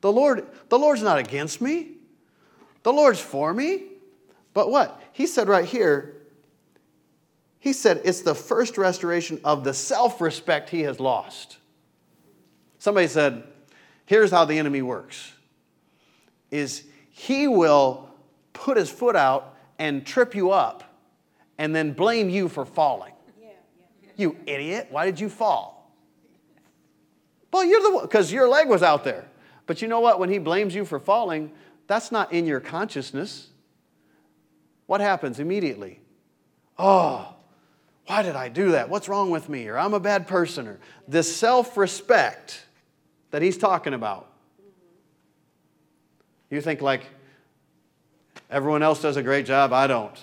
The 0.00 0.12
Lord, 0.12 0.47
the 0.69 0.79
Lord's 0.79 1.03
not 1.03 1.19
against 1.19 1.61
me. 1.61 1.96
The 2.87 2.93
Lord's 2.93 3.19
for 3.19 3.52
me. 3.52 3.83
But 4.55 4.71
what? 4.71 5.02
He 5.11 5.26
said 5.26 5.49
right 5.49 5.64
here, 5.64 6.19
he 7.59 7.73
said 7.73 8.00
it's 8.05 8.21
the 8.21 8.33
first 8.33 8.78
restoration 8.78 9.40
of 9.43 9.64
the 9.64 9.75
self-respect 9.75 10.71
he 10.71 10.83
has 10.83 11.00
lost. 11.00 11.57
Somebody 12.78 13.09
said, 13.09 13.43
here's 14.05 14.31
how 14.31 14.45
the 14.45 14.57
enemy 14.57 14.83
works. 14.83 15.33
Is 16.52 16.85
he 17.11 17.49
will 17.49 18.09
put 18.52 18.76
his 18.76 18.88
foot 18.88 19.16
out 19.16 19.57
and 19.81 20.07
trip 20.07 20.37
you 20.37 20.52
up 20.52 20.85
and 21.59 21.75
then 21.75 21.93
blame 21.93 22.31
you 22.31 22.49
for 22.49 22.64
falling. 22.64 23.14
Yeah, 23.43 23.49
yeah. 24.05 24.11
You 24.14 24.37
idiot, 24.47 24.87
why 24.90 25.07
did 25.07 25.19
you 25.19 25.28
fall? 25.28 25.93
Well, 27.52 27.64
you're 27.64 27.83
the 27.83 27.95
one, 27.97 28.05
because 28.05 28.33
your 28.33 28.47
leg 28.47 28.69
was 28.69 28.85
out 28.85 29.02
there. 29.02 29.26
But 29.66 29.83
you 29.83 29.88
know 29.88 29.99
what? 29.99 30.21
When 30.21 30.31
he 30.31 30.38
blames 30.38 30.73
you 30.73 30.85
for 30.85 31.00
falling, 31.00 31.50
that's 31.87 32.11
not 32.11 32.33
in 32.33 32.47
your 32.47 32.61
consciousness. 32.61 33.49
What 34.87 35.00
happens 35.00 35.38
immediately? 35.38 36.00
Oh, 36.78 37.35
why 38.07 38.23
did 38.23 38.37
I 38.37 38.49
do 38.49 38.73
that? 38.73 38.88
What's 38.88 39.09
wrong 39.09 39.31
with 39.31 39.49
me? 39.49 39.66
Or 39.69 39.78
I'm 39.78 39.95
a 39.95 40.00
bad 40.00 40.26
person. 40.28 40.69
Or 40.69 40.78
this 41.09 41.35
self 41.35 41.76
respect 41.76 42.64
that 43.31 43.43
he's 43.43 43.59
talking 43.59 43.95
about. 43.95 44.31
You 46.50 46.61
think, 46.61 46.81
like, 46.81 47.02
everyone 48.49 48.83
else 48.83 49.02
does 49.02 49.16
a 49.16 49.23
great 49.23 49.47
job, 49.47 49.73
I 49.73 49.88
don't. 49.88 50.16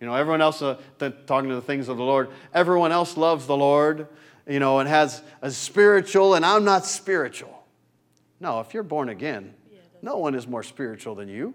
You 0.00 0.06
know, 0.06 0.14
everyone 0.14 0.42
else, 0.42 0.60
uh, 0.60 0.78
talking 1.26 1.48
to 1.48 1.54
the 1.54 1.62
things 1.62 1.88
of 1.88 1.96
the 1.96 2.04
Lord, 2.04 2.28
everyone 2.52 2.92
else 2.92 3.16
loves 3.16 3.46
the 3.46 3.56
Lord, 3.56 4.06
you 4.46 4.60
know, 4.60 4.78
and 4.78 4.88
has 4.88 5.22
a 5.40 5.50
spiritual, 5.50 6.34
and 6.34 6.44
I'm 6.44 6.64
not 6.64 6.84
spiritual. 6.84 7.64
No, 8.40 8.60
if 8.60 8.74
you're 8.74 8.82
born 8.82 9.08
again, 9.08 9.54
no 10.02 10.18
one 10.18 10.34
is 10.34 10.46
more 10.46 10.62
spiritual 10.62 11.14
than 11.14 11.28
you. 11.28 11.54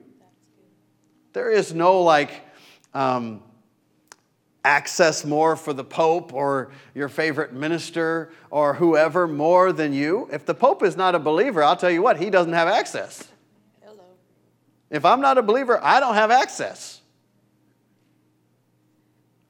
There 1.34 1.50
is 1.50 1.74
no 1.74 2.02
like 2.02 2.32
um, 2.94 3.42
access 4.64 5.26
more 5.26 5.56
for 5.56 5.74
the 5.74 5.84
Pope 5.84 6.34
or 6.34 6.72
your 6.94 7.10
favorite 7.10 7.54
minister 7.54 8.32
or 8.50 8.76
whoever 8.76 9.28
more 9.28 9.74
than 9.74 9.94
you. 9.94 10.30
If 10.32 10.46
the 10.46 10.54
Pope 10.54 10.84
is 10.84 10.96
not 10.96 11.16
a 11.16 11.20
believer, 11.20 11.64
I'll 11.64 11.76
tell 11.76 11.90
you 11.92 12.02
what, 12.02 12.18
he 12.18 12.30
doesn't 12.30 12.54
have 12.54 12.68
access. 12.68 13.28
Hello. 13.82 14.04
If 14.90 15.06
I'm 15.06 15.22
not 15.22 15.38
a 15.38 15.42
believer, 15.42 15.80
I 15.84 16.00
don't 16.00 16.16
have 16.16 16.32
access. 16.32 17.02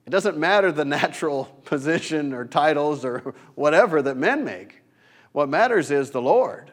It 0.05 0.09
doesn't 0.09 0.37
matter 0.37 0.71
the 0.71 0.85
natural 0.85 1.45
position 1.65 2.33
or 2.33 2.45
titles 2.45 3.05
or 3.05 3.35
whatever 3.55 4.01
that 4.01 4.17
men 4.17 4.43
make. 4.43 4.81
What 5.31 5.49
matters 5.49 5.91
is 5.91 6.11
the 6.11 6.21
Lord 6.21 6.71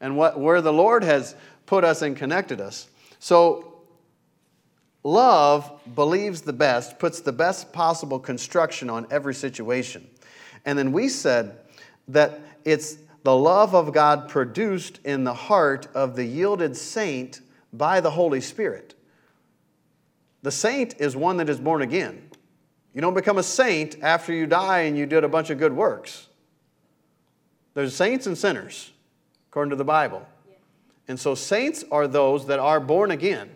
and 0.00 0.16
what, 0.16 0.38
where 0.38 0.60
the 0.60 0.72
Lord 0.72 1.04
has 1.04 1.34
put 1.68 1.84
us 1.84 2.00
and 2.00 2.16
connected 2.16 2.62
us. 2.62 2.88
So, 3.20 3.74
love 5.04 5.70
believes 5.94 6.40
the 6.40 6.52
best, 6.52 6.98
puts 6.98 7.20
the 7.20 7.32
best 7.32 7.72
possible 7.74 8.18
construction 8.18 8.88
on 8.88 9.06
every 9.10 9.34
situation. 9.34 10.08
And 10.64 10.78
then 10.78 10.92
we 10.92 11.10
said 11.10 11.58
that 12.08 12.40
it's 12.64 12.96
the 13.22 13.36
love 13.36 13.74
of 13.74 13.92
God 13.92 14.30
produced 14.30 15.00
in 15.04 15.24
the 15.24 15.34
heart 15.34 15.88
of 15.94 16.16
the 16.16 16.24
yielded 16.24 16.74
saint 16.74 17.40
by 17.74 18.00
the 18.00 18.10
Holy 18.10 18.40
Spirit. 18.40 18.94
The 20.42 20.50
saint 20.50 20.94
is 20.98 21.14
one 21.14 21.36
that 21.36 21.50
is 21.50 21.60
born 21.60 21.82
again. 21.82 22.30
You 22.94 23.02
don't 23.02 23.14
become 23.14 23.36
a 23.36 23.42
saint 23.42 24.02
after 24.02 24.32
you 24.32 24.46
die 24.46 24.80
and 24.80 24.96
you 24.96 25.04
did 25.04 25.22
a 25.22 25.28
bunch 25.28 25.50
of 25.50 25.58
good 25.58 25.74
works. 25.74 26.28
There's 27.74 27.94
saints 27.94 28.26
and 28.26 28.38
sinners, 28.38 28.90
according 29.50 29.70
to 29.70 29.76
the 29.76 29.84
Bible. 29.84 30.26
And 31.08 31.18
so, 31.18 31.34
saints 31.34 31.84
are 31.90 32.06
those 32.06 32.46
that 32.46 32.58
are 32.58 32.80
born 32.80 33.10
again. 33.10 33.48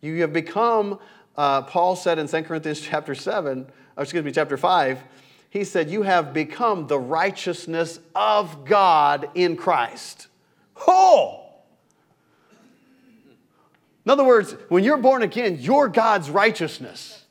You 0.00 0.20
have 0.20 0.32
become, 0.32 1.00
uh, 1.36 1.62
Paul 1.62 1.96
said 1.96 2.18
in 2.18 2.28
2 2.28 2.42
Corinthians 2.44 2.80
chapter 2.88 3.14
7, 3.14 3.66
excuse 3.98 4.24
me, 4.24 4.30
chapter 4.30 4.56
5, 4.56 5.02
he 5.50 5.64
said, 5.64 5.90
You 5.90 6.02
have 6.02 6.32
become 6.32 6.86
the 6.86 6.98
righteousness 6.98 7.98
of 8.14 8.64
God 8.64 9.28
in 9.34 9.56
Christ. 9.56 10.28
Oh! 10.86 11.42
In 14.04 14.10
other 14.10 14.24
words, 14.24 14.54
when 14.68 14.84
you're 14.84 14.98
born 14.98 15.22
again, 15.22 15.58
you're 15.60 15.88
God's 15.88 16.30
righteousness. 16.30 17.24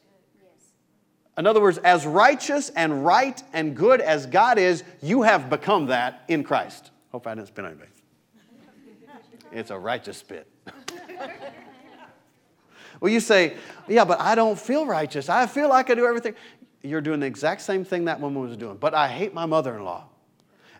In 1.37 1.47
other 1.47 1.61
words, 1.61 1.77
as 1.77 2.05
righteous 2.05 2.69
and 2.69 3.05
right 3.05 3.41
and 3.53 3.75
good 3.75 4.01
as 4.01 4.25
God 4.25 4.57
is, 4.57 4.83
you 5.01 5.21
have 5.21 5.49
become 5.49 5.87
that 5.87 6.23
in 6.27 6.43
Christ. 6.43 6.91
Hope 7.11 7.27
I 7.27 7.35
didn't 7.35 7.47
spit 7.47 7.63
anybody. 7.63 7.94
It's 9.55 9.71
a 9.71 9.79
righteous 9.79 10.17
spit. 10.17 10.47
well, 12.99 13.09
you 13.11 13.21
say, 13.21 13.55
yeah, 13.87 14.03
but 14.03 14.19
I 14.19 14.35
don't 14.35 14.59
feel 14.59 14.85
righteous. 14.85 15.29
I 15.29 15.47
feel 15.47 15.69
like 15.69 15.89
I 15.89 15.95
do 15.95 16.05
everything. 16.05 16.35
You're 16.81 16.99
doing 16.99 17.21
the 17.21 17.25
exact 17.25 17.61
same 17.61 17.85
thing 17.85 18.05
that 18.05 18.19
woman 18.19 18.41
was 18.41 18.57
doing. 18.57 18.75
But 18.75 18.93
I 18.93 19.07
hate 19.07 19.33
my 19.33 19.45
mother 19.45 19.75
in 19.77 19.85
law. 19.85 20.09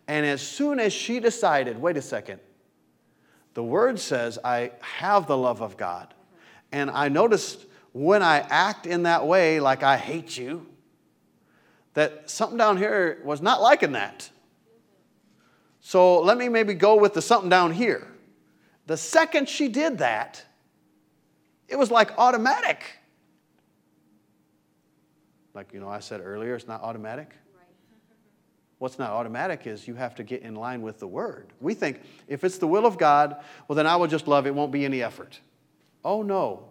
And 0.10 0.26
as 0.26 0.42
soon 0.42 0.82
as 0.82 0.92
she 0.92 1.22
decided, 1.22 1.82
wait 1.82 1.96
a 1.96 2.02
second, 2.02 2.42
the 3.54 3.64
word 3.64 3.98
says, 3.98 4.38
I 4.44 4.72
have 4.82 5.26
the 5.26 5.38
love 5.38 5.62
of 5.62 5.78
God. 5.78 6.14
And 6.74 6.92
I 6.92 7.08
noticed 7.08 7.66
when 7.94 8.22
I 8.22 8.40
act 8.40 8.86
in 8.86 9.04
that 9.04 9.26
way, 9.26 9.62
like 9.62 9.84
I 9.84 9.96
hate 9.96 10.38
you, 10.38 10.68
that 11.94 12.30
something 12.30 12.58
down 12.58 12.76
here 12.76 13.22
was 13.24 13.42
not 13.42 13.62
liking 13.62 13.94
that. 13.94 14.30
So 15.80 16.20
let 16.20 16.38
me 16.38 16.50
maybe 16.50 16.74
go 16.74 16.98
with 16.98 17.14
the 17.14 17.22
something 17.22 17.50
down 17.50 17.72
here. 17.72 18.06
The 18.86 18.98
second 18.98 19.50
she 19.50 19.68
did 19.68 19.98
that, 20.00 20.44
it 21.68 21.78
was 21.78 21.90
like 21.90 22.18
automatic. 22.18 22.84
Like, 25.54 25.74
you 25.74 25.80
know, 25.80 25.90
I 25.90 26.00
said 26.00 26.22
earlier, 26.24 26.56
it's 26.56 26.68
not 26.68 26.82
automatic. 26.82 27.32
What's 28.78 29.00
not 29.00 29.12
automatic 29.12 29.66
is 29.68 29.88
you 29.88 29.96
have 29.96 30.16
to 30.16 30.24
get 30.24 30.42
in 30.42 30.54
line 30.54 30.82
with 30.82 31.00
the 31.00 31.08
word. 31.08 31.54
We 31.62 31.74
think 31.74 32.02
if 32.28 32.44
it's 32.44 32.58
the 32.58 32.68
will 32.68 32.86
of 32.86 32.98
God, 32.98 33.38
well, 33.68 33.76
then 33.76 33.88
I 33.88 33.96
will 33.96 34.08
just 34.08 34.28
love, 34.28 34.46
it 34.46 34.54
won't 34.54 34.72
be 34.72 34.84
any 34.84 35.02
effort. 35.02 35.40
Oh, 36.04 36.22
no. 36.22 36.70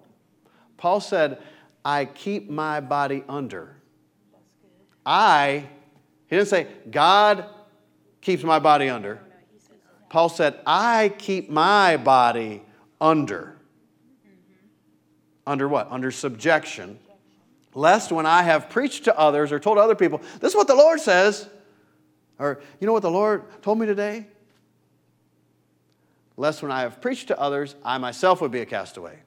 Paul 0.76 1.00
said, 1.00 1.42
I 1.84 2.04
keep 2.04 2.50
my 2.50 2.80
body 2.80 3.24
under. 3.28 3.76
I, 5.04 5.66
he 6.28 6.36
didn't 6.36 6.48
say, 6.48 6.68
God 6.90 7.46
keeps 8.20 8.42
my 8.42 8.58
body 8.58 8.88
under. 8.88 9.20
Paul 10.14 10.28
said, 10.28 10.60
I 10.64 11.12
keep 11.18 11.50
my 11.50 11.96
body 11.96 12.62
under. 13.00 13.56
Under 15.44 15.66
what? 15.66 15.90
Under 15.90 16.12
subjection. 16.12 17.00
Lest 17.74 18.12
when 18.12 18.24
I 18.24 18.44
have 18.44 18.70
preached 18.70 19.06
to 19.06 19.18
others 19.18 19.50
or 19.50 19.58
told 19.58 19.76
other 19.76 19.96
people, 19.96 20.20
this 20.38 20.52
is 20.52 20.54
what 20.54 20.68
the 20.68 20.76
Lord 20.76 21.00
says, 21.00 21.48
or, 22.38 22.60
you 22.78 22.86
know 22.86 22.92
what 22.92 23.02
the 23.02 23.10
Lord 23.10 23.42
told 23.60 23.80
me 23.80 23.86
today? 23.86 24.28
Lest 26.36 26.62
when 26.62 26.70
I 26.70 26.82
have 26.82 27.00
preached 27.00 27.26
to 27.26 27.40
others, 27.40 27.74
I 27.84 27.98
myself 27.98 28.40
would 28.40 28.52
be 28.52 28.60
a 28.60 28.66
castaway. 28.66 29.18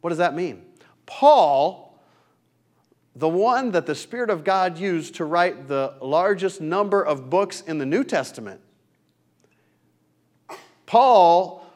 What 0.00 0.08
does 0.08 0.18
that 0.18 0.34
mean? 0.34 0.64
Paul, 1.04 2.00
the 3.14 3.28
one 3.28 3.72
that 3.72 3.84
the 3.84 3.94
Spirit 3.94 4.30
of 4.30 4.44
God 4.44 4.78
used 4.78 5.16
to 5.16 5.26
write 5.26 5.68
the 5.68 5.92
largest 6.00 6.62
number 6.62 7.04
of 7.04 7.28
books 7.28 7.60
in 7.60 7.76
the 7.76 7.84
New 7.84 8.02
Testament, 8.02 8.62
Paul, 10.88 11.66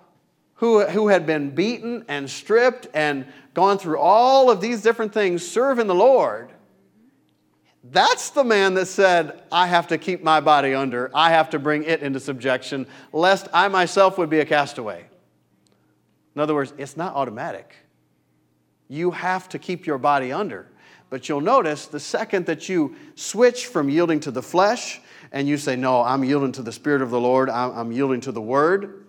who, 0.55 0.85
who 0.87 1.09
had 1.09 1.27
been 1.27 1.51
beaten 1.51 2.07
and 2.09 2.29
stripped 2.31 2.89
and 2.95 3.27
gone 3.53 3.77
through 3.77 3.99
all 3.99 4.51
of 4.51 4.63
these 4.63 4.81
different 4.81 5.13
things 5.13 5.47
serving 5.47 5.87
the 5.87 5.95
Lord, 5.95 6.51
that's 7.85 8.31
the 8.31 8.43
man 8.43 8.73
that 8.75 8.87
said, 8.87 9.43
I 9.53 9.67
have 9.67 9.89
to 9.89 9.99
keep 9.99 10.23
my 10.23 10.41
body 10.41 10.73
under, 10.73 11.11
I 11.13 11.31
have 11.31 11.51
to 11.51 11.59
bring 11.59 11.83
it 11.83 12.01
into 12.01 12.21
subjection, 12.21 12.87
lest 13.13 13.49
I 13.53 13.69
myself 13.69 14.17
would 14.17 14.31
be 14.31 14.41
a 14.41 14.47
castaway. 14.47 15.05
In 16.35 16.41
other 16.41 16.55
words, 16.55 16.73
it's 16.79 16.97
not 16.97 17.15
automatic. 17.15 17.77
You 18.89 19.11
have 19.11 19.47
to 19.51 19.59
keep 19.59 19.85
your 19.85 19.99
body 19.99 20.33
under. 20.33 20.72
But 21.13 21.29
you'll 21.29 21.43
notice 21.43 21.89
the 21.89 22.01
second 22.01 22.47
that 22.47 22.71
you 22.71 22.97
switch 23.17 23.67
from 23.67 23.91
yielding 23.91 24.19
to 24.21 24.31
the 24.31 24.41
flesh 24.41 24.99
and 25.31 25.47
you 25.47 25.59
say, 25.59 25.77
No, 25.77 26.01
I'm 26.01 26.25
yielding 26.25 26.53
to 26.53 26.63
the 26.63 26.73
Spirit 26.73 27.03
of 27.03 27.11
the 27.11 27.21
Lord, 27.21 27.51
I'm, 27.51 27.93
yielding 27.93 28.23
to 28.23 28.33
the 28.33 28.41
Word, 28.41 29.05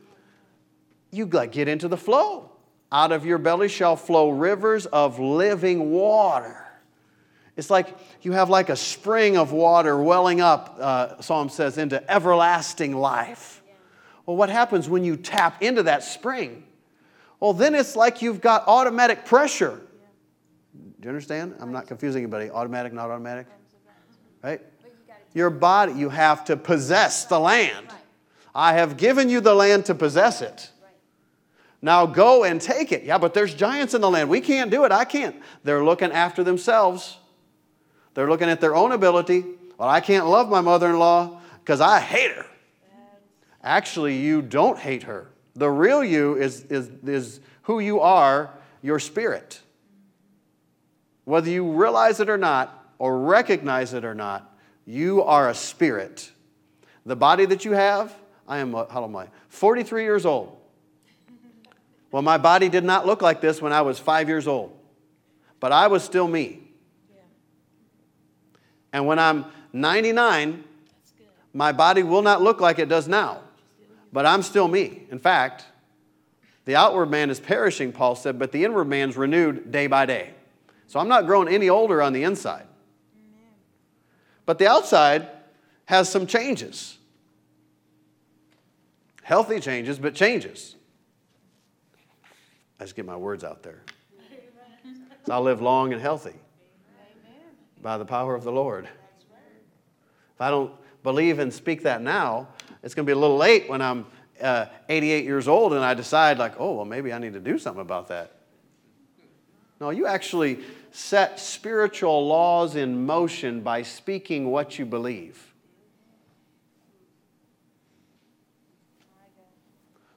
you 1.12 1.26
get 1.26 1.70
into 1.70 1.88
the 1.88 1.96
flow. 1.96 2.52
Out 2.92 3.14
of 3.14 3.26
your 3.26 3.38
belly 3.38 3.70
shall 3.70 3.96
flow 3.96 4.32
rivers 4.32 4.86
of 4.86 5.18
living 5.18 5.92
water. 5.92 6.68
It's 7.56 7.70
like 7.70 7.96
you 8.22 8.34
have 8.34 8.50
like 8.50 8.68
a 8.68 8.76
spring 8.76 9.38
of 9.38 9.54
water 9.54 9.98
welling 9.98 10.42
up, 10.42 10.76
uh, 10.82 11.22
Psalm 11.22 11.48
says, 11.48 11.78
into 11.78 12.04
everlasting 12.12 12.98
life. 12.98 13.64
Well, 14.26 14.36
what 14.36 14.50
happens 14.50 14.90
when 14.90 15.06
you 15.06 15.16
tap 15.16 15.64
into 15.64 15.84
that 15.84 16.04
spring? 16.04 16.66
Well, 17.40 17.54
then 17.54 17.74
it's 17.74 17.96
like 17.96 18.22
you've 18.22 18.42
got 18.42 18.68
automatic 18.68 19.24
pressure. 19.24 19.80
Do 21.04 21.08
you 21.08 21.10
understand? 21.10 21.56
I'm 21.60 21.74
not 21.74 21.88
confusing 21.88 22.24
anybody. 22.24 22.50
Automatic, 22.50 22.94
not 22.94 23.10
automatic? 23.10 23.46
Right? 24.42 24.62
Your 25.34 25.50
body, 25.50 25.92
you 25.92 26.08
have 26.08 26.46
to 26.46 26.56
possess 26.56 27.26
the 27.26 27.38
land. 27.38 27.88
I 28.56 28.76
have 28.76 28.96
given 28.96 29.28
you 29.28 29.42
the 29.42 29.54
land 29.54 29.84
to 29.88 29.96
possess 29.96 30.42
it. 30.42 30.72
Now 31.82 32.06
go 32.06 32.46
and 32.46 32.62
take 32.62 32.94
it. 32.94 33.04
Yeah, 33.04 33.18
but 33.18 33.34
there's 33.34 33.54
giants 33.54 33.94
in 33.94 34.00
the 34.00 34.10
land. 34.10 34.30
We 34.30 34.40
can't 34.40 34.72
do 34.72 34.86
it. 34.86 34.94
I 34.94 35.04
can't. 35.04 35.36
They're 35.66 35.84
looking 35.84 36.10
after 36.10 36.42
themselves. 36.42 37.18
They're 38.14 38.30
looking 38.30 38.48
at 38.48 38.62
their 38.62 38.74
own 38.74 38.94
ability. 38.94 39.44
Well, 39.78 39.90
I 39.90 40.00
can't 40.00 40.26
love 40.28 40.48
my 40.48 40.62
mother 40.62 40.90
in 40.90 41.00
law 41.00 41.42
because 41.60 41.82
I 41.82 42.00
hate 42.00 42.32
her. 42.32 42.46
Actually, 43.62 44.20
you 44.20 44.42
don't 44.42 44.80
hate 44.80 45.04
her. 45.04 45.28
The 45.54 45.70
real 45.70 46.02
you 46.02 46.38
is, 46.38 46.62
is, 46.70 46.90
is 47.06 47.42
who 47.64 47.82
you 47.82 48.00
are, 48.00 48.52
your 48.82 49.00
spirit. 49.00 49.60
Whether 51.26 51.50
you 51.50 51.72
realize 51.72 52.20
it 52.20 52.30
or 52.30 52.38
not, 52.38 52.80
or 53.00 53.20
recognize 53.20 53.94
it 53.94 54.06
or 54.06 54.16
not, 54.16 54.56
you 54.86 55.24
are 55.24 55.50
a 55.50 55.56
spirit. 55.56 56.32
The 57.06 57.16
body 57.16 57.46
that 57.46 57.66
you 57.66 57.72
have, 57.74 58.16
I 58.48 58.60
am, 58.60 58.74
how 58.74 59.04
am 59.04 59.16
I? 59.16 59.28
43 59.50 60.04
years 60.04 60.26
old. 60.26 60.58
Well, 62.12 62.22
my 62.22 62.38
body 62.38 62.70
did 62.70 62.84
not 62.84 63.06
look 63.06 63.22
like 63.22 63.42
this 63.42 63.62
when 63.62 63.74
I 63.74 63.82
was 63.82 63.98
five 63.98 64.30
years 64.30 64.48
old, 64.48 64.78
but 65.60 65.72
I 65.72 65.88
was 65.88 66.04
still 66.04 66.28
me. 66.28 66.60
And 68.92 69.08
when 69.08 69.18
I'm 69.18 69.46
99, 69.74 70.64
my 71.54 71.72
body 71.72 72.04
will 72.04 72.22
not 72.22 72.42
look 72.42 72.62
like 72.62 72.78
it 72.78 72.88
does 72.88 73.08
now, 73.08 73.42
but 74.12 74.26
I'm 74.26 74.44
still 74.44 74.68
me. 74.68 75.08
In 75.10 75.18
fact, 75.18 75.66
the 76.66 76.76
outward 76.76 77.08
man 77.08 77.30
is 77.30 77.40
perishing, 77.40 77.92
Paul 77.92 78.16
said, 78.16 78.38
but 78.38 78.52
the 78.52 78.64
inward 78.64 78.86
man's 78.86 79.18
renewed 79.18 79.72
day 79.72 79.88
by 79.88 80.06
day. 80.06 80.34
So 80.94 81.00
I'm 81.00 81.08
not 81.08 81.26
growing 81.26 81.48
any 81.48 81.70
older 81.70 82.04
on 82.04 82.14
the 82.14 82.22
inside. 82.22 82.68
But 84.46 84.60
the 84.60 84.68
outside 84.68 85.28
has 85.86 86.08
some 86.08 86.28
changes. 86.28 87.00
Healthy 89.24 89.60
changes, 89.60 89.98
but 89.98 90.14
changes. 90.14 90.76
I 92.80 92.84
just 92.84 92.96
get 92.96 93.08
my 93.08 93.16
words 93.16 93.44
out 93.44 93.64
there. 93.64 93.82
So 95.26 95.34
I'll 95.34 95.42
live 95.42 95.64
long 95.64 95.94
and 95.94 96.00
healthy 96.00 96.36
by 97.82 97.98
the 97.98 98.06
power 98.06 98.36
of 98.36 98.44
the 98.44 98.52
Lord. 98.52 98.88
If 100.36 100.42
I 100.42 100.52
don't 100.52 100.74
believe 101.02 101.40
and 101.40 101.52
speak 101.52 101.82
that 101.82 102.04
now, 102.04 102.50
it's 102.84 102.94
going 102.94 103.08
to 103.08 103.10
be 103.10 103.18
a 103.18 103.20
little 103.20 103.38
late 103.38 103.68
when 103.68 103.82
I'm 103.82 104.06
uh, 104.40 104.68
88 104.88 105.26
years 105.26 105.48
old 105.48 105.74
and 105.74 105.84
I 105.84 105.96
decide, 105.96 106.38
like, 106.38 106.60
oh, 106.60 106.74
well, 106.76 106.86
maybe 106.86 107.12
I 107.12 107.18
need 107.18 107.34
to 107.34 107.40
do 107.40 107.58
something 107.58 107.82
about 107.82 108.10
that. 108.10 108.43
No, 109.80 109.90
you 109.90 110.06
actually 110.06 110.60
set 110.92 111.40
spiritual 111.40 112.28
laws 112.28 112.76
in 112.76 113.06
motion 113.06 113.62
by 113.62 113.82
speaking 113.82 114.50
what 114.52 114.80
you 114.80 114.86
believe. 114.86 115.54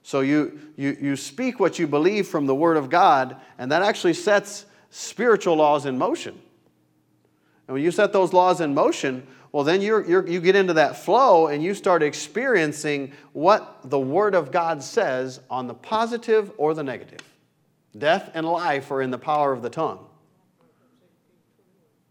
So 0.03 0.21
you, 0.21 0.57
you, 0.77 0.95
you 1.01 1.15
speak 1.17 1.59
what 1.59 1.77
you 1.79 1.85
believe 1.85 2.27
from 2.27 2.45
the 2.45 2.55
Word 2.55 2.77
of 2.77 2.89
God, 2.89 3.35
and 3.57 3.69
that 3.73 3.81
actually 3.81 4.13
sets 4.13 4.65
spiritual 4.89 5.55
laws 5.55 5.85
in 5.85 5.97
motion. 5.97 6.39
And 7.67 7.73
when 7.73 7.83
you 7.83 7.91
set 7.91 8.13
those 8.13 8.31
laws 8.31 8.61
in 8.61 8.73
motion, 8.73 9.27
well, 9.51 9.65
then 9.65 9.81
you're, 9.81 10.07
you're, 10.07 10.25
you 10.25 10.39
get 10.39 10.55
into 10.55 10.73
that 10.75 10.97
flow 10.97 11.47
and 11.47 11.61
you 11.61 11.73
start 11.73 12.03
experiencing 12.03 13.11
what 13.33 13.79
the 13.83 13.99
Word 13.99 14.33
of 14.33 14.51
God 14.51 14.81
says 14.81 15.41
on 15.49 15.67
the 15.67 15.73
positive 15.73 16.51
or 16.57 16.73
the 16.73 16.83
negative. 16.83 17.19
Death 17.97 18.31
and 18.33 18.45
life 18.45 18.91
are 18.91 19.01
in 19.01 19.11
the 19.11 19.17
power 19.17 19.53
of 19.53 19.61
the 19.61 19.69
tongue. 19.69 20.05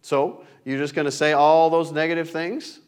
So, 0.02 0.44
you're 0.64 0.78
just 0.78 0.94
going 0.94 1.04
to 1.04 1.12
say 1.12 1.32
all 1.32 1.70
those 1.70 1.92
negative 1.92 2.30
things? 2.30 2.80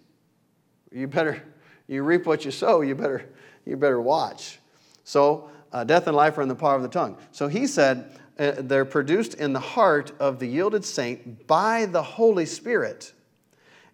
You 0.92 1.06
better, 1.06 1.42
you 1.86 2.02
reap 2.02 2.26
what 2.26 2.44
you 2.44 2.50
sow, 2.50 2.80
you 2.80 2.94
better, 2.94 3.28
you 3.64 3.76
better 3.76 4.00
watch. 4.00 4.58
So, 5.04 5.50
uh, 5.72 5.84
death 5.84 6.06
and 6.06 6.16
life 6.16 6.38
are 6.38 6.42
in 6.42 6.48
the 6.48 6.54
power 6.54 6.76
of 6.76 6.82
the 6.82 6.88
tongue. 6.88 7.18
So 7.30 7.48
he 7.48 7.66
said, 7.66 8.10
uh, 8.38 8.52
they're 8.58 8.84
produced 8.84 9.34
in 9.34 9.52
the 9.52 9.60
heart 9.60 10.12
of 10.18 10.38
the 10.38 10.46
yielded 10.46 10.84
saint 10.84 11.46
by 11.46 11.86
the 11.86 12.02
Holy 12.02 12.46
Spirit. 12.46 13.12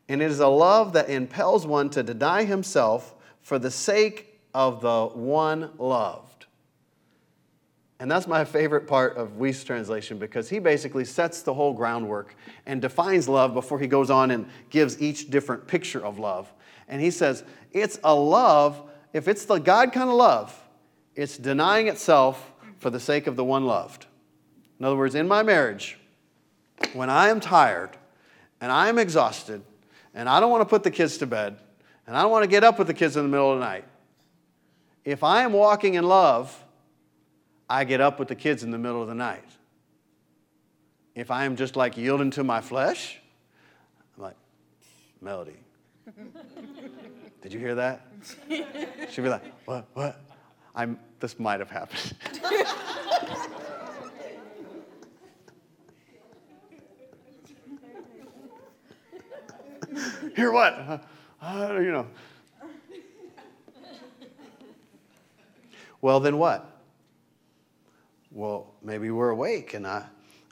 And 0.08 0.20
it 0.20 0.30
is 0.30 0.40
a 0.40 0.48
love 0.48 0.92
that 0.92 1.08
impels 1.08 1.66
one 1.66 1.90
to 1.90 2.02
deny 2.02 2.44
himself 2.44 3.14
for 3.40 3.58
the 3.58 3.70
sake 3.70 4.40
of 4.52 4.80
the 4.80 5.06
one 5.06 5.70
loved. 5.78 6.43
And 8.04 8.10
that's 8.10 8.26
my 8.26 8.44
favorite 8.44 8.86
part 8.86 9.16
of 9.16 9.38
Wuest's 9.38 9.64
translation 9.64 10.18
because 10.18 10.50
he 10.50 10.58
basically 10.58 11.06
sets 11.06 11.40
the 11.40 11.54
whole 11.54 11.72
groundwork 11.72 12.36
and 12.66 12.82
defines 12.82 13.30
love 13.30 13.54
before 13.54 13.78
he 13.78 13.86
goes 13.86 14.10
on 14.10 14.30
and 14.30 14.46
gives 14.68 15.00
each 15.00 15.30
different 15.30 15.66
picture 15.66 16.04
of 16.04 16.18
love. 16.18 16.52
And 16.86 17.00
he 17.00 17.10
says, 17.10 17.44
it's 17.72 17.98
a 18.04 18.14
love, 18.14 18.82
if 19.14 19.26
it's 19.26 19.46
the 19.46 19.56
God 19.56 19.94
kind 19.94 20.10
of 20.10 20.16
love, 20.16 20.54
it's 21.14 21.38
denying 21.38 21.88
itself 21.88 22.52
for 22.76 22.90
the 22.90 23.00
sake 23.00 23.26
of 23.26 23.36
the 23.36 23.44
one 23.44 23.64
loved. 23.64 24.04
In 24.78 24.84
other 24.84 24.96
words, 24.96 25.14
in 25.14 25.26
my 25.26 25.42
marriage, 25.42 25.98
when 26.92 27.08
I 27.08 27.30
am 27.30 27.40
tired 27.40 27.96
and 28.60 28.70
I 28.70 28.90
am 28.90 28.98
exhausted 28.98 29.62
and 30.12 30.28
I 30.28 30.40
don't 30.40 30.50
want 30.50 30.60
to 30.60 30.68
put 30.68 30.82
the 30.82 30.90
kids 30.90 31.16
to 31.16 31.26
bed 31.26 31.56
and 32.06 32.14
I 32.14 32.20
don't 32.20 32.30
want 32.30 32.42
to 32.42 32.50
get 32.50 32.64
up 32.64 32.78
with 32.78 32.86
the 32.86 32.92
kids 32.92 33.16
in 33.16 33.22
the 33.22 33.30
middle 33.30 33.54
of 33.54 33.60
the 33.60 33.64
night, 33.64 33.86
if 35.06 35.24
I 35.24 35.40
am 35.40 35.54
walking 35.54 35.94
in 35.94 36.04
love, 36.04 36.63
I 37.74 37.82
get 37.82 38.00
up 38.00 38.20
with 38.20 38.28
the 38.28 38.36
kids 38.36 38.62
in 38.62 38.70
the 38.70 38.78
middle 38.78 39.02
of 39.02 39.08
the 39.08 39.16
night. 39.16 39.42
If 41.16 41.32
I 41.32 41.44
am 41.44 41.56
just 41.56 41.74
like 41.74 41.96
yielding 41.96 42.30
to 42.30 42.44
my 42.44 42.60
flesh, 42.60 43.18
I'm 44.16 44.22
like, 44.22 44.36
Melody, 45.20 45.56
did 47.42 47.52
you 47.52 47.58
hear 47.58 47.74
that? 47.74 48.06
She'd 49.10 49.22
be 49.22 49.28
like, 49.28 49.42
what, 49.64 49.88
what? 49.94 50.20
I'm, 50.72 51.00
this 51.18 51.40
might 51.40 51.58
have 51.58 51.68
happened. 51.68 52.14
Hear 60.36 60.52
what? 60.52 60.74
Uh, 60.74 60.98
uh, 61.42 61.80
you 61.80 61.90
know. 61.90 62.06
Well, 66.00 66.20
then 66.20 66.38
what? 66.38 66.73
Well, 68.34 68.74
maybe 68.82 69.12
we're 69.12 69.30
awake 69.30 69.74
and 69.74 69.86
I, 69.86 70.04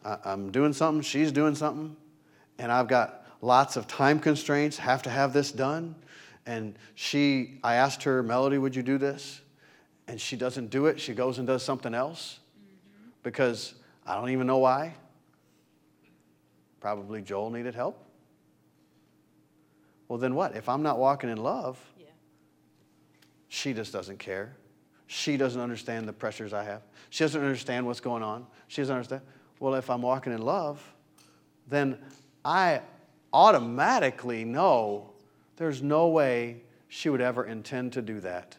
I, 0.05 0.16
I'm 0.25 0.53
doing 0.53 0.73
something, 0.73 1.03
she's 1.03 1.33
doing 1.33 1.57
something, 1.57 1.97
and 2.59 2.71
I've 2.71 2.87
got 2.87 3.27
lots 3.40 3.77
of 3.77 3.88
time 3.88 4.21
constraints, 4.21 4.79
have 4.79 5.03
to 5.03 5.11
have 5.11 5.33
this 5.33 5.51
done. 5.51 5.97
And 6.47 6.77
she, 6.95 7.59
I 7.62 7.75
asked 7.75 8.05
her, 8.05 8.23
Melody, 8.23 8.57
would 8.57 8.75
you 8.77 8.85
do 8.85 8.99
this? 8.99 9.40
And 10.07 10.21
she 10.21 10.37
doesn't 10.37 10.71
do 10.71 10.87
it. 10.87 11.01
She 11.01 11.12
goes 11.12 11.38
and 11.38 11.47
does 11.47 11.64
something 11.64 11.92
else 11.92 12.38
because 13.25 13.75
I 14.07 14.14
don't 14.14 14.31
even 14.31 14.47
know 14.47 14.59
why. 14.59 14.95
Probably 16.81 17.21
Joel 17.21 17.51
needed 17.51 17.75
help. 17.75 18.05
Well, 20.07 20.18
then 20.18 20.35
what? 20.35 20.55
If 20.57 20.68
I'm 20.68 20.83
not 20.83 20.99
walking 20.99 21.31
in 21.31 21.38
love, 21.38 21.79
yeah. 21.99 22.07
she 23.49 23.73
just 23.73 23.92
doesn't 23.92 24.18
care. 24.18 24.57
She 25.12 25.37
doesn't 25.37 25.61
understand 25.61 26.09
the 26.09 26.12
pressures 26.14 26.55
I 26.55 26.64
have. 26.64 26.81
She 27.11 27.22
doesn't 27.22 27.38
understand 27.38 27.85
what's 27.85 28.01
going 28.01 28.22
on. 28.22 28.46
She 28.68 28.81
doesn't 28.81 28.96
understand. 28.96 29.20
Well, 29.61 29.75
if 29.75 29.90
I'm 29.90 30.01
walking 30.01 30.33
in 30.33 30.40
love, 30.40 30.83
then 31.68 31.98
I 32.46 32.81
automatically 33.31 34.46
know 34.46 35.11
there's 35.57 35.83
no 35.83 36.09
way 36.09 36.62
she 36.88 37.11
would 37.11 37.20
ever 37.20 37.44
intend 37.44 37.92
to 37.92 38.01
do 38.01 38.20
that. 38.20 38.57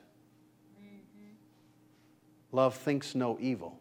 Mm-hmm. 0.79 1.31
Love 2.51 2.75
thinks 2.75 3.15
no 3.15 3.35
evil. 3.41 3.79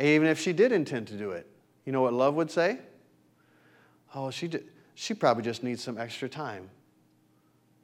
Even 0.00 0.26
if 0.26 0.40
she 0.40 0.52
did 0.52 0.72
intend 0.72 1.06
to 1.06 1.14
do 1.16 1.30
it, 1.30 1.46
you 1.84 1.92
know 1.92 2.02
what 2.02 2.14
love 2.14 2.34
would 2.34 2.50
say? 2.50 2.78
Oh, 4.12 4.32
she, 4.32 4.48
did, 4.48 4.64
she 4.96 5.14
probably 5.14 5.44
just 5.44 5.62
needs 5.62 5.84
some 5.84 5.98
extra 5.98 6.28
time. 6.28 6.68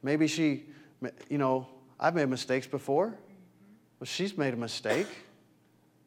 Maybe 0.03 0.27
she, 0.27 0.65
you 1.29 1.37
know, 1.37 1.67
I've 1.99 2.15
made 2.15 2.29
mistakes 2.29 2.67
before. 2.67 3.17
Well, 3.99 4.05
she's 4.05 4.37
made 4.37 4.53
a 4.53 4.57
mistake. 4.57 5.07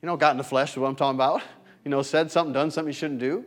You 0.03 0.07
know, 0.07 0.17
got 0.17 0.33
in 0.33 0.39
the 0.39 0.45
flesh 0.45 0.73
is 0.73 0.79
what 0.79 0.89
I'm 0.89 0.97
talking 0.97 1.17
about. 1.17 1.43
You 1.83 1.91
know, 1.91 2.03
said 2.03 2.31
something, 2.31 2.53
done 2.53 2.71
something 2.71 2.91
you 2.91 2.93
shouldn't 2.93 3.21
do. 3.21 3.43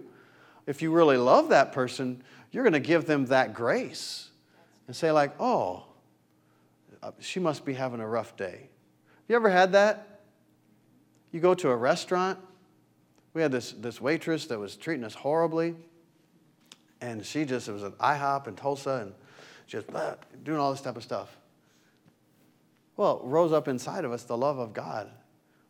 If 0.66 0.82
you 0.82 0.92
really 0.92 1.18
love 1.18 1.50
that 1.50 1.72
person, 1.72 2.24
you're 2.50 2.64
going 2.64 2.74
to 2.74 2.80
give 2.80 3.06
them 3.06 3.28
that 3.28 3.54
grace 3.54 4.32
and 4.88 4.96
say, 4.96 5.12
like, 5.12 5.40
oh, 5.40 5.86
uh, 7.04 7.12
she 7.20 7.40
must 7.40 7.64
be 7.64 7.74
having 7.74 8.00
a 8.00 8.08
rough 8.08 8.36
day. 8.36 8.58
Have 8.58 9.26
You 9.28 9.36
ever 9.36 9.52
had 9.52 9.74
that? 9.74 10.22
You 11.32 11.42
go 11.42 11.54
to 11.54 11.70
a 11.70 11.76
restaurant. 11.76 12.40
We 13.36 13.42
had 13.44 13.52
this, 13.52 13.74
this 13.74 14.02
waitress 14.02 14.46
that 14.48 14.58
was 14.58 14.76
treating 14.76 15.04
us 15.04 15.14
horribly. 15.14 15.76
And 17.02 17.26
she 17.26 17.46
just, 17.46 17.68
it 17.68 17.72
was 17.72 17.84
an 17.84 17.92
IHOP 17.94 18.48
in 18.48 18.56
Tulsa, 18.56 19.02
and 19.02 19.14
just 19.68 19.88
blah, 19.88 20.16
doing 20.44 20.60
all 20.60 20.72
this 20.72 20.82
type 20.82 20.98
of 20.98 21.04
stuff. 21.04 21.38
Well, 22.96 23.22
rose 23.24 23.52
up 23.52 23.68
inside 23.68 24.06
of 24.06 24.12
us 24.12 24.24
the 24.24 24.38
love 24.38 24.60
of 24.60 24.74
God. 24.74 25.10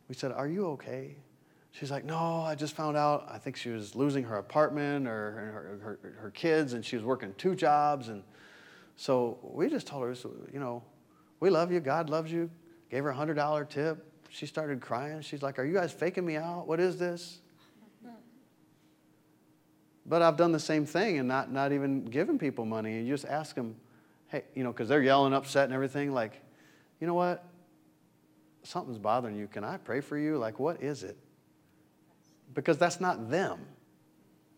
We 0.09 0.15
said, 0.15 0.31
Are 0.31 0.47
you 0.47 0.67
okay? 0.71 1.15
She's 1.71 1.89
like, 1.89 2.05
No, 2.05 2.41
I 2.41 2.55
just 2.55 2.75
found 2.75 2.97
out. 2.97 3.27
I 3.29 3.37
think 3.37 3.55
she 3.55 3.69
was 3.69 3.95
losing 3.95 4.23
her 4.25 4.37
apartment 4.37 5.07
or 5.07 5.11
her, 5.11 5.99
her, 6.01 6.13
her 6.19 6.31
kids, 6.31 6.73
and 6.73 6.83
she 6.83 6.95
was 6.95 7.05
working 7.05 7.33
two 7.37 7.55
jobs. 7.55 8.09
And 8.09 8.23
so 8.95 9.39
we 9.41 9.69
just 9.69 9.87
told 9.87 10.03
her, 10.03 10.29
You 10.51 10.59
know, 10.59 10.83
we 11.39 11.49
love 11.49 11.71
you. 11.71 11.79
God 11.79 12.09
loves 12.09 12.31
you. 12.31 12.49
Gave 12.89 13.03
her 13.03 13.11
a 13.11 13.15
$100 13.15 13.69
tip. 13.69 14.05
She 14.29 14.45
started 14.45 14.81
crying. 14.81 15.21
She's 15.21 15.41
like, 15.41 15.59
Are 15.59 15.65
you 15.65 15.73
guys 15.73 15.91
faking 15.93 16.25
me 16.25 16.35
out? 16.35 16.67
What 16.67 16.79
is 16.79 16.97
this? 16.97 17.39
But 20.05 20.21
I've 20.21 20.35
done 20.35 20.51
the 20.51 20.59
same 20.59 20.85
thing 20.85 21.19
and 21.19 21.27
not, 21.27 21.51
not 21.51 21.71
even 21.71 22.05
giving 22.05 22.37
people 22.37 22.65
money. 22.65 23.01
You 23.01 23.13
just 23.13 23.25
ask 23.25 23.55
them, 23.55 23.75
hey, 24.27 24.43
you 24.53 24.63
know, 24.63 24.71
because 24.71 24.89
they're 24.89 25.01
yelling, 25.01 25.33
upset, 25.33 25.65
and 25.65 25.73
everything. 25.73 26.13
Like, 26.13 26.41
you 26.99 27.07
know 27.07 27.13
what? 27.13 27.45
Something's 28.63 28.97
bothering 28.97 29.35
you. 29.35 29.47
Can 29.47 29.63
I 29.63 29.77
pray 29.77 30.01
for 30.01 30.17
you? 30.17 30.37
Like, 30.37 30.59
what 30.59 30.83
is 30.83 31.03
it? 31.03 31.17
Because 32.53 32.77
that's 32.77 32.99
not 32.99 33.29
them. 33.29 33.59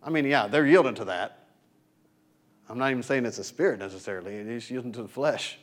I 0.02 0.10
mean, 0.10 0.26
yeah, 0.26 0.48
they're 0.48 0.66
yielding 0.66 0.96
to 0.96 1.06
that. 1.06 1.48
I'm 2.68 2.78
not 2.78 2.92
even 2.92 3.04
saying 3.04 3.26
it's 3.26 3.38
a 3.38 3.44
spirit 3.44 3.80
necessarily, 3.80 4.36
it's 4.36 4.72
yielding 4.72 4.92
to 4.94 5.04
the 5.04 5.08
flesh. 5.08 5.60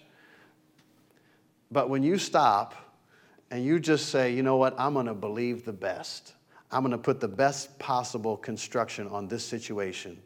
But 1.71 1.89
when 1.89 2.03
you 2.03 2.19
stop 2.19 2.75
and 3.51 3.65
you 3.65 3.81
just 3.81 4.11
say, 4.11 4.33
you 4.33 4.43
know 4.43 4.57
what, 4.57 4.79
I'm 4.79 4.95
going 4.95 5.07
to 5.07 5.15
believe 5.15 5.65
the 5.65 5.73
best. 5.73 6.35
I'm 6.73 6.83
going 6.83 6.93
to 6.93 6.99
put 6.99 7.21
the 7.21 7.29
best 7.29 7.79
possible 7.79 8.37
construction 8.37 9.07
on 9.09 9.29
this 9.29 9.45
situation. 9.45 10.21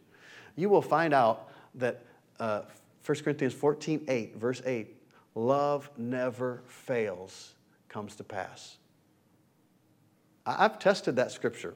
You 0.55 0.69
will 0.69 0.83
find 0.83 1.13
out 1.13 1.51
that 1.75 2.05
uh, 2.39 2.63
1 3.05 3.19
Corinthians 3.19 3.53
14 3.53 4.05
8, 4.09 4.37
verse 4.37 4.63
8, 4.65 4.97
love 5.35 5.91
never 5.99 6.63
fails, 6.69 7.55
comes 7.89 8.15
to 8.17 8.25
pass. 8.25 8.77
I've 10.47 10.79
tested 10.79 11.17
that 11.17 11.33
scripture 11.33 11.75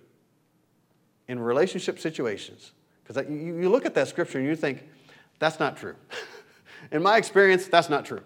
in 1.27 1.41
relationship 1.41 1.99
situations 1.99 2.73
because 3.03 3.29
you, 3.29 3.69
look 3.69 3.85
at 3.85 3.95
that 3.95 4.07
scripture 4.07 4.39
and 4.39 4.47
you 4.47 4.55
think, 4.55 4.85
that's 5.41 5.59
not 5.59 5.77
true. 5.77 5.97
in 6.93 7.03
my 7.03 7.17
experience, 7.17 7.67
that's 7.67 7.89
not 7.91 8.05
true. 8.05 8.21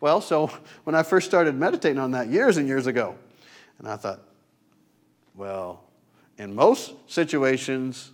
Well, 0.00 0.20
so 0.20 0.50
when 0.84 0.96
I 0.96 1.04
first 1.04 1.28
started 1.28 1.54
meditating 1.54 1.98
on 1.98 2.10
that 2.12 2.28
years 2.28 2.56
and 2.56 2.66
years 2.66 2.88
ago, 2.88 3.14
and 3.78 3.86
I 3.86 3.96
thought, 3.96 4.20
well, 5.36 5.84
in 6.38 6.54
most 6.54 6.94
situations, 7.06 8.12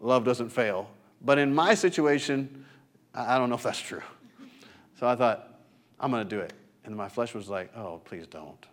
love 0.00 0.24
doesn't 0.24 0.50
fail. 0.50 0.90
But 1.20 1.38
in 1.38 1.54
my 1.54 1.74
situation, 1.74 2.64
I 3.14 3.38
don't 3.38 3.48
know 3.48 3.54
if 3.54 3.62
that's 3.62 3.80
true. 3.80 4.02
So 4.98 5.06
I 5.06 5.16
thought, 5.16 5.48
I'm 6.00 6.10
going 6.10 6.26
to 6.26 6.36
do 6.36 6.40
it. 6.40 6.52
And 6.84 6.96
my 6.96 7.08
flesh 7.08 7.34
was 7.34 7.48
like, 7.48 7.76
oh, 7.76 8.00
please 8.04 8.26
don't. 8.26 8.66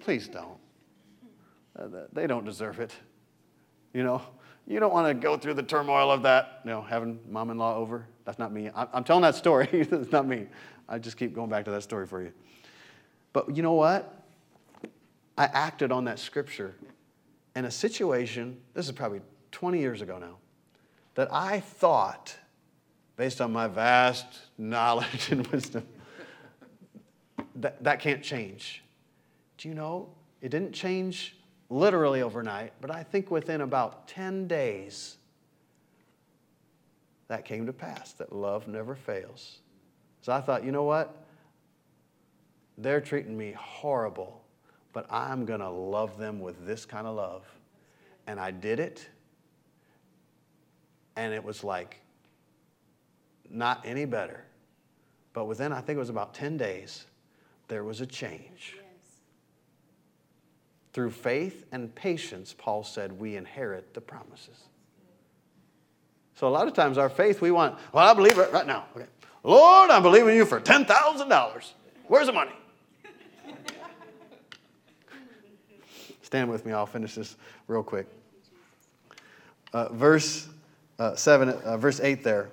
Please 0.00 0.28
don't. 0.28 0.58
Uh, 1.78 1.88
they 2.12 2.26
don't 2.26 2.44
deserve 2.44 2.80
it. 2.80 2.92
You 3.94 4.02
know, 4.02 4.22
you 4.66 4.80
don't 4.80 4.92
want 4.92 5.08
to 5.08 5.14
go 5.14 5.36
through 5.36 5.54
the 5.54 5.62
turmoil 5.62 6.10
of 6.10 6.22
that, 6.22 6.60
you 6.64 6.70
know, 6.70 6.82
having 6.82 7.18
mom 7.28 7.50
in 7.50 7.58
law 7.58 7.76
over. 7.76 8.06
That's 8.24 8.38
not 8.38 8.52
me. 8.52 8.70
I'm 8.74 9.04
telling 9.04 9.22
that 9.22 9.34
story. 9.34 9.68
it's 9.72 10.12
not 10.12 10.26
me. 10.26 10.46
I 10.88 10.98
just 10.98 11.16
keep 11.16 11.34
going 11.34 11.50
back 11.50 11.64
to 11.66 11.70
that 11.70 11.82
story 11.82 12.06
for 12.06 12.22
you. 12.22 12.32
But 13.32 13.56
you 13.56 13.62
know 13.62 13.72
what? 13.72 14.19
I 15.36 15.44
acted 15.44 15.92
on 15.92 16.04
that 16.04 16.18
scripture 16.18 16.74
in 17.56 17.64
a 17.64 17.70
situation, 17.70 18.58
this 18.74 18.86
is 18.86 18.92
probably 18.92 19.20
20 19.52 19.78
years 19.78 20.02
ago 20.02 20.18
now, 20.18 20.36
that 21.14 21.28
I 21.32 21.60
thought, 21.60 22.36
based 23.16 23.40
on 23.40 23.52
my 23.52 23.66
vast 23.66 24.26
knowledge 24.56 25.28
and 25.30 25.46
wisdom, 25.48 25.86
that 27.56 27.82
that 27.82 28.00
can't 28.00 28.22
change. 28.22 28.84
Do 29.58 29.68
you 29.68 29.74
know? 29.74 30.08
It 30.40 30.50
didn't 30.50 30.72
change 30.72 31.36
literally 31.68 32.22
overnight, 32.22 32.72
but 32.80 32.90
I 32.90 33.02
think 33.02 33.30
within 33.30 33.60
about 33.60 34.08
10 34.08 34.48
days, 34.48 35.16
that 37.28 37.44
came 37.44 37.66
to 37.66 37.72
pass, 37.72 38.12
that 38.14 38.32
love 38.32 38.66
never 38.66 38.96
fails. 38.96 39.58
So 40.22 40.32
I 40.32 40.40
thought, 40.40 40.64
you 40.64 40.72
know 40.72 40.82
what? 40.82 41.24
They're 42.78 43.00
treating 43.00 43.36
me 43.36 43.52
horrible 43.52 44.42
but 44.92 45.06
I'm 45.10 45.44
going 45.44 45.60
to 45.60 45.70
love 45.70 46.18
them 46.18 46.40
with 46.40 46.66
this 46.66 46.84
kind 46.84 47.06
of 47.06 47.16
love. 47.16 47.44
And 48.26 48.38
I 48.40 48.50
did 48.50 48.80
it. 48.80 49.08
And 51.16 51.32
it 51.32 51.42
was 51.42 51.62
like 51.64 52.00
not 53.48 53.82
any 53.84 54.04
better. 54.04 54.44
But 55.32 55.46
within, 55.46 55.72
I 55.72 55.80
think 55.80 55.96
it 55.96 56.00
was 56.00 56.10
about 56.10 56.34
10 56.34 56.56
days, 56.56 57.04
there 57.68 57.84
was 57.84 58.00
a 58.00 58.06
change. 58.06 58.76
through 60.92 61.10
faith 61.10 61.66
and 61.72 61.94
patience, 61.94 62.54
Paul 62.56 62.82
said, 62.82 63.12
we 63.12 63.36
inherit 63.36 63.94
the 63.94 64.00
promises. 64.00 64.64
So 66.34 66.48
a 66.48 66.50
lot 66.50 66.66
of 66.66 66.74
times 66.74 66.98
our 66.98 67.08
faith, 67.08 67.40
we 67.40 67.50
want, 67.50 67.78
well, 67.92 68.08
I 68.08 68.14
believe 68.14 68.38
it 68.38 68.52
right 68.52 68.66
now. 68.66 68.86
Okay. 68.96 69.06
Lord, 69.44 69.90
I'm 69.90 70.02
believing 70.02 70.36
you 70.36 70.44
for 70.44 70.60
$10,000. 70.60 71.72
Where's 72.06 72.26
the 72.26 72.32
money? 72.32 72.52
Stand 76.30 76.48
with 76.48 76.64
me, 76.64 76.72
I'll 76.72 76.86
finish 76.86 77.16
this 77.16 77.34
real 77.66 77.82
quick. 77.82 78.06
Uh, 79.72 79.88
verse 79.88 80.46
uh, 81.00 81.16
7, 81.16 81.48
uh, 81.48 81.76
verse 81.76 81.98
8 81.98 82.22
there. 82.22 82.50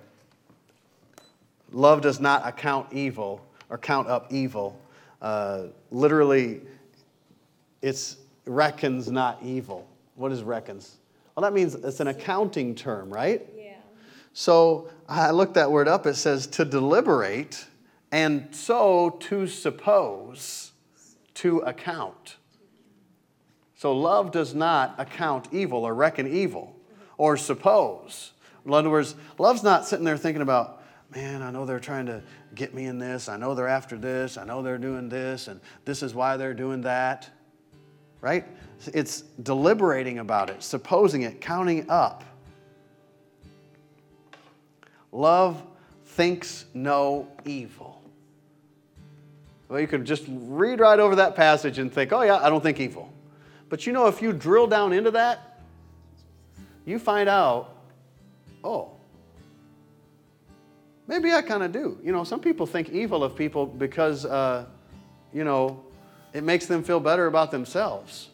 Love 1.71 2.01
does 2.01 2.19
not 2.19 2.41
account 2.47 2.91
evil 2.91 3.45
or 3.69 3.77
count 3.77 4.07
up 4.07 4.33
evil. 4.33 4.79
Uh, 5.21 5.65
literally, 5.91 6.61
it's 7.83 8.17
reckons 8.47 9.11
not 9.11 9.37
evil. 9.43 9.87
What 10.15 10.31
is 10.31 10.41
reckons? 10.41 10.95
Well, 11.35 11.43
that 11.43 11.53
means 11.53 11.75
it's 11.75 11.99
an 11.99 12.07
accounting 12.07 12.73
term, 12.73 13.11
right? 13.11 13.45
Yeah. 13.55 13.73
So 14.33 14.89
I 15.07 15.29
looked 15.29 15.53
that 15.53 15.69
word 15.69 15.87
up. 15.87 16.07
It 16.07 16.15
says 16.15 16.47
to 16.47 16.65
deliberate 16.65 17.63
and 18.11 18.47
so 18.55 19.19
to 19.19 19.45
suppose, 19.45 20.71
to 21.35 21.59
account. 21.59 22.36
So 23.77 23.95
love 23.95 24.31
does 24.31 24.55
not 24.55 24.95
account 24.97 25.49
evil 25.51 25.85
or 25.85 25.93
reckon 25.93 26.27
evil 26.27 26.75
or 27.17 27.37
suppose. 27.37 28.31
In 28.65 28.73
other 28.73 28.89
words, 28.89 29.15
love's 29.37 29.63
not 29.63 29.85
sitting 29.85 30.03
there 30.03 30.17
thinking 30.17 30.41
about, 30.41 30.81
man, 31.13 31.43
I 31.43 31.51
know 31.51 31.65
they're 31.65 31.79
trying 31.79 32.07
to 32.07 32.23
get 32.55 32.73
me 32.73 32.85
in 32.85 32.97
this. 32.97 33.29
I 33.29 33.37
know 33.37 33.53
they're 33.53 33.67
after 33.67 33.95
this. 33.95 34.35
I 34.35 34.45
know 34.45 34.63
they're 34.63 34.79
doing 34.79 35.09
this, 35.09 35.47
and 35.47 35.61
this 35.85 36.01
is 36.01 36.15
why 36.15 36.37
they're 36.37 36.55
doing 36.55 36.81
that. 36.81 37.29
Right? 38.19 38.45
It's 38.93 39.21
deliberating 39.43 40.17
about 40.17 40.49
it, 40.49 40.63
supposing 40.63 41.21
it, 41.21 41.39
counting 41.39 41.87
up. 41.87 42.23
Love 45.11 45.61
thinks 46.03 46.65
no 46.73 47.27
evil. 47.45 48.01
Well, 49.69 49.79
you 49.79 49.87
could 49.87 50.03
just 50.03 50.23
read 50.27 50.79
right 50.79 50.99
over 50.99 51.17
that 51.17 51.35
passage 51.35 51.77
and 51.77 51.93
think, 51.93 52.11
oh, 52.11 52.23
yeah, 52.23 52.37
I 52.37 52.49
don't 52.49 52.63
think 52.63 52.79
evil. 52.79 53.13
But 53.69 53.85
you 53.85 53.93
know, 53.93 54.07
if 54.07 54.21
you 54.21 54.33
drill 54.33 54.67
down 54.67 54.93
into 54.93 55.11
that, 55.11 55.61
you 56.85 56.99
find 56.99 57.27
out, 57.27 57.75
oh, 58.63 58.91
maybe 61.07 61.33
I 61.33 61.41
kind 61.41 61.63
of 61.63 61.71
do. 61.71 61.99
You 62.03 62.11
know, 62.11 62.23
some 62.23 62.39
people 62.39 62.65
think 62.65 62.89
evil 62.89 63.23
of 63.23 63.35
people 63.35 63.65
because, 63.65 64.25
uh, 64.25 64.65
you 65.33 65.43
know, 65.43 65.83
it 66.33 66.43
makes 66.43 66.65
them 66.65 66.83
feel 66.83 66.99
better 66.99 67.27
about 67.27 67.51
themselves. 67.51 68.29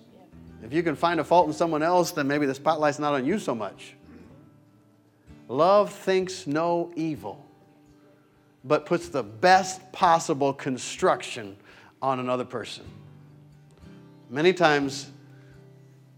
If 0.63 0.71
you 0.71 0.83
can 0.83 0.95
find 0.95 1.19
a 1.19 1.23
fault 1.23 1.47
in 1.47 1.53
someone 1.53 1.83
else, 1.83 2.11
then 2.11 2.27
maybe 2.27 2.45
the 2.45 2.55
spotlight's 2.55 2.99
not 2.99 3.13
on 3.13 3.25
you 3.25 3.39
so 3.39 3.53
much. 3.53 3.95
Love 5.47 5.91
thinks 5.91 6.47
no 6.47 6.91
evil, 6.95 7.45
but 8.63 8.85
puts 8.85 9.09
the 9.09 9.23
best 9.23 9.91
possible 9.91 10.53
construction 10.53 11.57
on 12.01 12.19
another 12.19 12.45
person. 12.45 12.85
Many 14.29 14.53
times, 14.53 15.11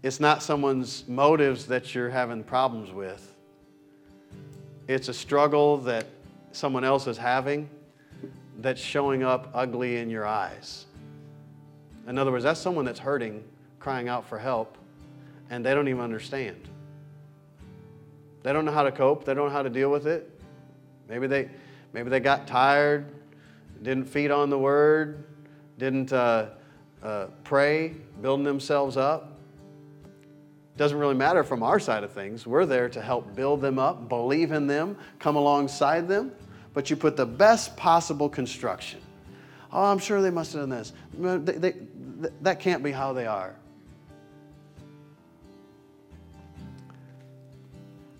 it's 0.06 0.20
not 0.20 0.40
someone's 0.40 1.02
motives 1.08 1.66
that 1.66 1.92
you're 1.92 2.10
having 2.10 2.44
problems 2.44 2.92
with, 2.92 3.34
it's 4.86 5.08
a 5.08 5.12
struggle 5.12 5.78
that 5.78 6.06
someone 6.52 6.84
else 6.84 7.08
is 7.08 7.18
having 7.18 7.68
that's 8.58 8.80
showing 8.80 9.24
up 9.24 9.50
ugly 9.52 9.96
in 9.96 10.08
your 10.08 10.24
eyes. 10.24 10.86
In 12.06 12.18
other 12.18 12.30
words, 12.30 12.44
that's 12.44 12.60
someone 12.60 12.84
that's 12.84 13.00
hurting, 13.00 13.42
crying 13.80 14.08
out 14.08 14.24
for 14.24 14.38
help, 14.38 14.78
and 15.50 15.66
they 15.66 15.74
don't 15.74 15.88
even 15.88 16.02
understand. 16.02 16.68
They 18.44 18.52
don't 18.52 18.64
know 18.64 18.70
how 18.70 18.84
to 18.84 18.92
cope, 18.92 19.24
they 19.24 19.34
don't 19.34 19.48
know 19.48 19.52
how 19.52 19.64
to 19.64 19.70
deal 19.70 19.90
with 19.90 20.06
it. 20.06 20.30
Maybe 21.08 21.26
they, 21.26 21.50
maybe 21.92 22.10
they 22.10 22.20
got 22.20 22.46
tired, 22.46 23.12
didn't 23.82 24.04
feed 24.04 24.30
on 24.30 24.50
the 24.50 24.58
word, 24.58 25.24
didn't 25.78 26.12
uh, 26.12 26.50
uh, 27.02 27.26
pray, 27.42 27.96
building 28.22 28.44
themselves 28.44 28.96
up. 28.96 29.35
Doesn't 30.76 30.98
really 30.98 31.14
matter 31.14 31.42
from 31.42 31.62
our 31.62 31.78
side 31.78 32.04
of 32.04 32.12
things. 32.12 32.46
We're 32.46 32.66
there 32.66 32.88
to 32.90 33.00
help 33.00 33.34
build 33.34 33.62
them 33.62 33.78
up, 33.78 34.08
believe 34.08 34.52
in 34.52 34.66
them, 34.66 34.96
come 35.18 35.36
alongside 35.36 36.06
them, 36.06 36.32
but 36.74 36.90
you 36.90 36.96
put 36.96 37.16
the 37.16 37.24
best 37.24 37.76
possible 37.76 38.28
construction. 38.28 39.00
Oh, 39.72 39.84
I'm 39.84 39.98
sure 39.98 40.20
they 40.20 40.30
must 40.30 40.52
have 40.52 40.62
done 40.62 40.70
this. 40.70 40.92
They, 41.18 41.52
they, 41.52 41.74
that 42.42 42.60
can't 42.60 42.82
be 42.82 42.92
how 42.92 43.12
they 43.14 43.26
are. 43.26 43.56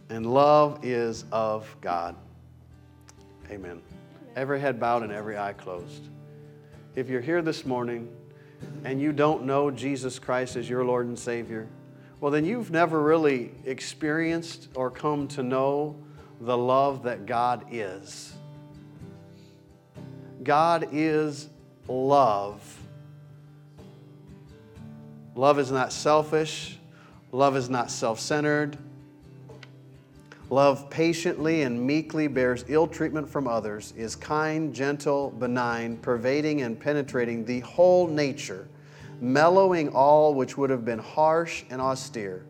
And 0.08 0.32
love 0.32 0.84
is 0.84 1.24
of 1.32 1.76
God. 1.80 2.16
Amen. 3.50 3.82
Every 4.34 4.60
head 4.60 4.80
bowed 4.80 5.02
and 5.02 5.12
every 5.12 5.36
eye 5.36 5.52
closed. 5.52 6.08
If 6.94 7.08
you're 7.08 7.20
here 7.20 7.42
this 7.42 7.66
morning 7.66 8.08
and 8.84 9.00
you 9.00 9.12
don't 9.12 9.44
know 9.44 9.70
Jesus 9.70 10.18
Christ 10.18 10.56
as 10.56 10.68
your 10.68 10.84
Lord 10.84 11.06
and 11.06 11.18
Savior, 11.18 11.68
well, 12.20 12.32
then 12.32 12.44
you've 12.44 12.70
never 12.70 13.02
really 13.02 13.52
experienced 13.64 14.68
or 14.74 14.90
come 14.90 15.28
to 15.28 15.42
know 15.42 15.96
the 16.40 16.56
love 16.56 17.02
that 17.02 17.26
God 17.26 17.66
is. 17.70 18.32
God 20.42 20.88
is 20.92 21.48
love. 21.88 22.78
Love 25.34 25.58
is 25.58 25.70
not 25.70 25.92
selfish. 25.92 26.78
Love 27.32 27.56
is 27.56 27.68
not 27.68 27.90
self 27.90 28.18
centered. 28.18 28.78
Love 30.48 30.88
patiently 30.88 31.62
and 31.62 31.80
meekly 31.84 32.28
bears 32.28 32.64
ill 32.68 32.86
treatment 32.86 33.28
from 33.28 33.48
others, 33.48 33.92
is 33.96 34.14
kind, 34.14 34.72
gentle, 34.72 35.30
benign, 35.40 35.96
pervading 35.96 36.62
and 36.62 36.78
penetrating 36.78 37.44
the 37.44 37.60
whole 37.60 38.06
nature, 38.06 38.68
mellowing 39.20 39.88
all 39.90 40.34
which 40.34 40.56
would 40.56 40.70
have 40.70 40.84
been 40.84 40.98
harsh 40.98 41.64
and 41.70 41.80
austere. 41.80 42.44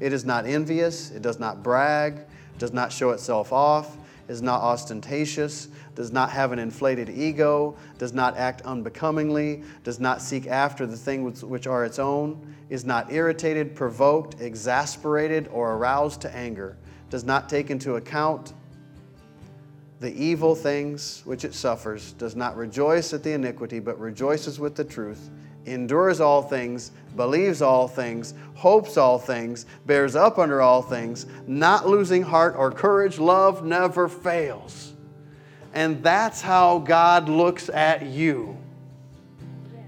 It 0.00 0.12
is 0.12 0.24
not 0.24 0.46
envious, 0.46 1.10
it 1.10 1.22
does 1.22 1.38
not 1.38 1.62
brag, 1.62 2.20
does 2.58 2.72
not 2.72 2.92
show 2.92 3.10
itself 3.10 3.52
off, 3.52 3.96
is 4.28 4.42
not 4.42 4.60
ostentatious, 4.60 5.68
does 5.94 6.12
not 6.12 6.30
have 6.30 6.52
an 6.52 6.58
inflated 6.58 7.08
ego, 7.08 7.76
does 7.98 8.12
not 8.12 8.36
act 8.36 8.62
unbecomingly, 8.62 9.62
does 9.84 10.00
not 10.00 10.22
seek 10.22 10.46
after 10.46 10.86
the 10.86 10.96
things 10.96 11.44
which 11.44 11.66
are 11.66 11.84
its 11.84 11.98
own, 11.98 12.54
is 12.70 12.84
not 12.84 13.12
irritated, 13.12 13.74
provoked, 13.74 14.40
exasperated, 14.40 15.48
or 15.52 15.74
aroused 15.74 16.20
to 16.22 16.34
anger 16.34 16.76
does 17.12 17.24
not 17.24 17.46
take 17.46 17.70
into 17.70 17.96
account 17.96 18.54
the 20.00 20.10
evil 20.14 20.54
things 20.54 21.20
which 21.26 21.44
it 21.44 21.52
suffers, 21.52 22.14
does 22.14 22.34
not 22.34 22.56
rejoice 22.56 23.12
at 23.12 23.22
the 23.22 23.32
iniquity, 23.32 23.80
but 23.80 24.00
rejoices 24.00 24.58
with 24.58 24.74
the 24.74 24.82
truth, 24.82 25.28
endures 25.66 26.20
all 26.20 26.42
things, 26.42 26.90
believes 27.16 27.62
all 27.62 27.88
things, 27.88 28.34
hopes 28.54 28.96
all 28.96 29.18
things, 29.18 29.66
bears 29.86 30.16
up 30.16 30.38
under 30.38 30.60
all 30.60 30.82
things, 30.82 31.26
not 31.46 31.88
losing 31.88 32.22
heart 32.22 32.54
or 32.56 32.70
courage, 32.70 33.18
love 33.18 33.64
never 33.64 34.08
fails. 34.08 34.92
And 35.74 36.02
that's 36.02 36.40
how 36.40 36.78
God 36.78 37.28
looks 37.28 37.68
at 37.68 38.06
you. 38.06 38.56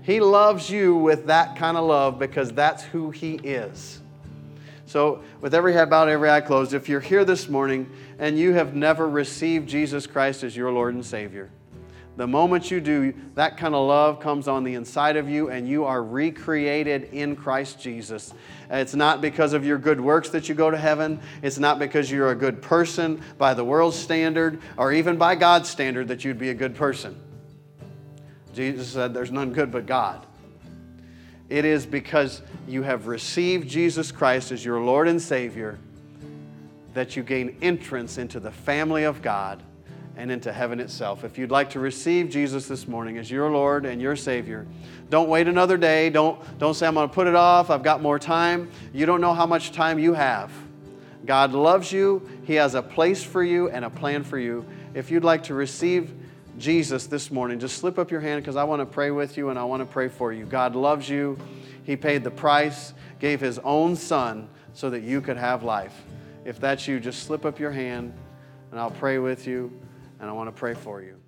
He 0.02 0.20
loves 0.20 0.68
you 0.68 0.96
with 0.96 1.26
that 1.26 1.56
kind 1.56 1.76
of 1.76 1.84
love 1.84 2.18
because 2.18 2.52
that's 2.52 2.82
who 2.82 3.10
He 3.10 3.34
is. 3.36 4.00
So, 4.86 5.22
with 5.40 5.54
every 5.54 5.72
head 5.72 5.88
bowed, 5.88 6.08
every 6.08 6.30
eye 6.30 6.42
closed, 6.42 6.74
if 6.74 6.88
you're 6.88 7.00
here 7.00 7.24
this 7.24 7.48
morning 7.48 7.90
and 8.18 8.38
you 8.38 8.52
have 8.52 8.74
never 8.74 9.08
received 9.08 9.68
Jesus 9.68 10.06
Christ 10.06 10.44
as 10.44 10.54
your 10.56 10.70
Lord 10.70 10.94
and 10.94 11.04
Savior, 11.04 11.50
the 12.16 12.26
moment 12.26 12.70
you 12.70 12.80
do, 12.80 13.12
that 13.34 13.56
kind 13.56 13.74
of 13.74 13.86
love 13.88 14.20
comes 14.20 14.46
on 14.46 14.62
the 14.62 14.74
inside 14.74 15.16
of 15.16 15.28
you 15.28 15.50
and 15.50 15.68
you 15.68 15.84
are 15.84 16.02
recreated 16.02 17.08
in 17.12 17.34
Christ 17.34 17.80
Jesus. 17.80 18.32
It's 18.70 18.94
not 18.94 19.20
because 19.20 19.52
of 19.52 19.64
your 19.64 19.78
good 19.78 20.00
works 20.00 20.28
that 20.30 20.48
you 20.48 20.54
go 20.54 20.70
to 20.70 20.76
heaven. 20.76 21.20
It's 21.42 21.58
not 21.58 21.80
because 21.80 22.10
you're 22.10 22.30
a 22.30 22.36
good 22.36 22.62
person 22.62 23.20
by 23.36 23.54
the 23.54 23.64
world's 23.64 23.96
standard 23.96 24.60
or 24.76 24.92
even 24.92 25.16
by 25.16 25.34
God's 25.34 25.68
standard 25.68 26.06
that 26.08 26.24
you'd 26.24 26.38
be 26.38 26.50
a 26.50 26.54
good 26.54 26.76
person. 26.76 27.20
Jesus 28.54 28.88
said, 28.88 29.12
There's 29.12 29.32
none 29.32 29.52
good 29.52 29.72
but 29.72 29.86
God. 29.86 30.24
It 31.48 31.64
is 31.64 31.84
because 31.84 32.42
you 32.68 32.82
have 32.82 33.08
received 33.08 33.68
Jesus 33.68 34.12
Christ 34.12 34.52
as 34.52 34.64
your 34.64 34.80
Lord 34.80 35.08
and 35.08 35.20
Savior 35.20 35.78
that 36.94 37.16
you 37.16 37.24
gain 37.24 37.56
entrance 37.60 38.18
into 38.18 38.38
the 38.38 38.52
family 38.52 39.02
of 39.02 39.20
God 39.20 39.62
and 40.16 40.30
into 40.30 40.52
heaven 40.52 40.80
itself. 40.80 41.24
If 41.24 41.38
you'd 41.38 41.50
like 41.50 41.70
to 41.70 41.80
receive 41.80 42.30
Jesus 42.30 42.68
this 42.68 42.86
morning 42.86 43.18
as 43.18 43.30
your 43.30 43.50
Lord 43.50 43.84
and 43.84 44.00
your 44.00 44.16
Savior, 44.16 44.66
don't 45.10 45.28
wait 45.28 45.48
another 45.48 45.76
day. 45.76 46.10
Don't, 46.10 46.40
don't 46.58 46.74
say, 46.74 46.86
I'm 46.86 46.94
going 46.94 47.08
to 47.08 47.14
put 47.14 47.26
it 47.26 47.34
off. 47.34 47.70
I've 47.70 47.82
got 47.82 48.00
more 48.00 48.18
time. 48.18 48.70
You 48.92 49.06
don't 49.06 49.20
know 49.20 49.34
how 49.34 49.46
much 49.46 49.72
time 49.72 49.98
you 49.98 50.14
have. 50.14 50.52
God 51.24 51.52
loves 51.52 51.90
you, 51.90 52.28
He 52.44 52.54
has 52.54 52.74
a 52.74 52.82
place 52.82 53.22
for 53.22 53.42
you 53.42 53.70
and 53.70 53.84
a 53.84 53.90
plan 53.90 54.24
for 54.24 54.38
you. 54.38 54.66
If 54.92 55.10
you'd 55.10 55.24
like 55.24 55.44
to 55.44 55.54
receive 55.54 56.12
Jesus 56.58 57.06
this 57.06 57.30
morning, 57.30 57.58
just 57.58 57.78
slip 57.78 57.98
up 57.98 58.10
your 58.10 58.20
hand 58.20 58.42
because 58.42 58.56
I 58.56 58.64
want 58.64 58.80
to 58.80 58.86
pray 58.86 59.10
with 59.10 59.36
you 59.36 59.48
and 59.48 59.58
I 59.58 59.64
want 59.64 59.80
to 59.80 59.86
pray 59.86 60.08
for 60.08 60.32
you. 60.32 60.44
God 60.44 60.76
loves 60.76 61.08
you. 61.08 61.38
He 61.84 61.96
paid 61.96 62.24
the 62.24 62.30
price, 62.30 62.92
gave 63.20 63.40
His 63.40 63.58
own 63.60 63.96
Son 63.96 64.48
so 64.74 64.90
that 64.90 65.02
you 65.02 65.20
could 65.20 65.38
have 65.38 65.62
life. 65.62 65.94
If 66.44 66.60
that's 66.60 66.86
you, 66.86 67.00
just 67.00 67.22
slip 67.22 67.46
up 67.46 67.58
your 67.58 67.72
hand 67.72 68.12
and 68.70 68.78
I'll 68.78 68.90
pray 68.90 69.18
with 69.18 69.46
you 69.46 69.72
and 70.24 70.30
I 70.30 70.32
want 70.32 70.48
to 70.48 70.58
pray 70.58 70.72
for 70.72 71.02
you. 71.02 71.20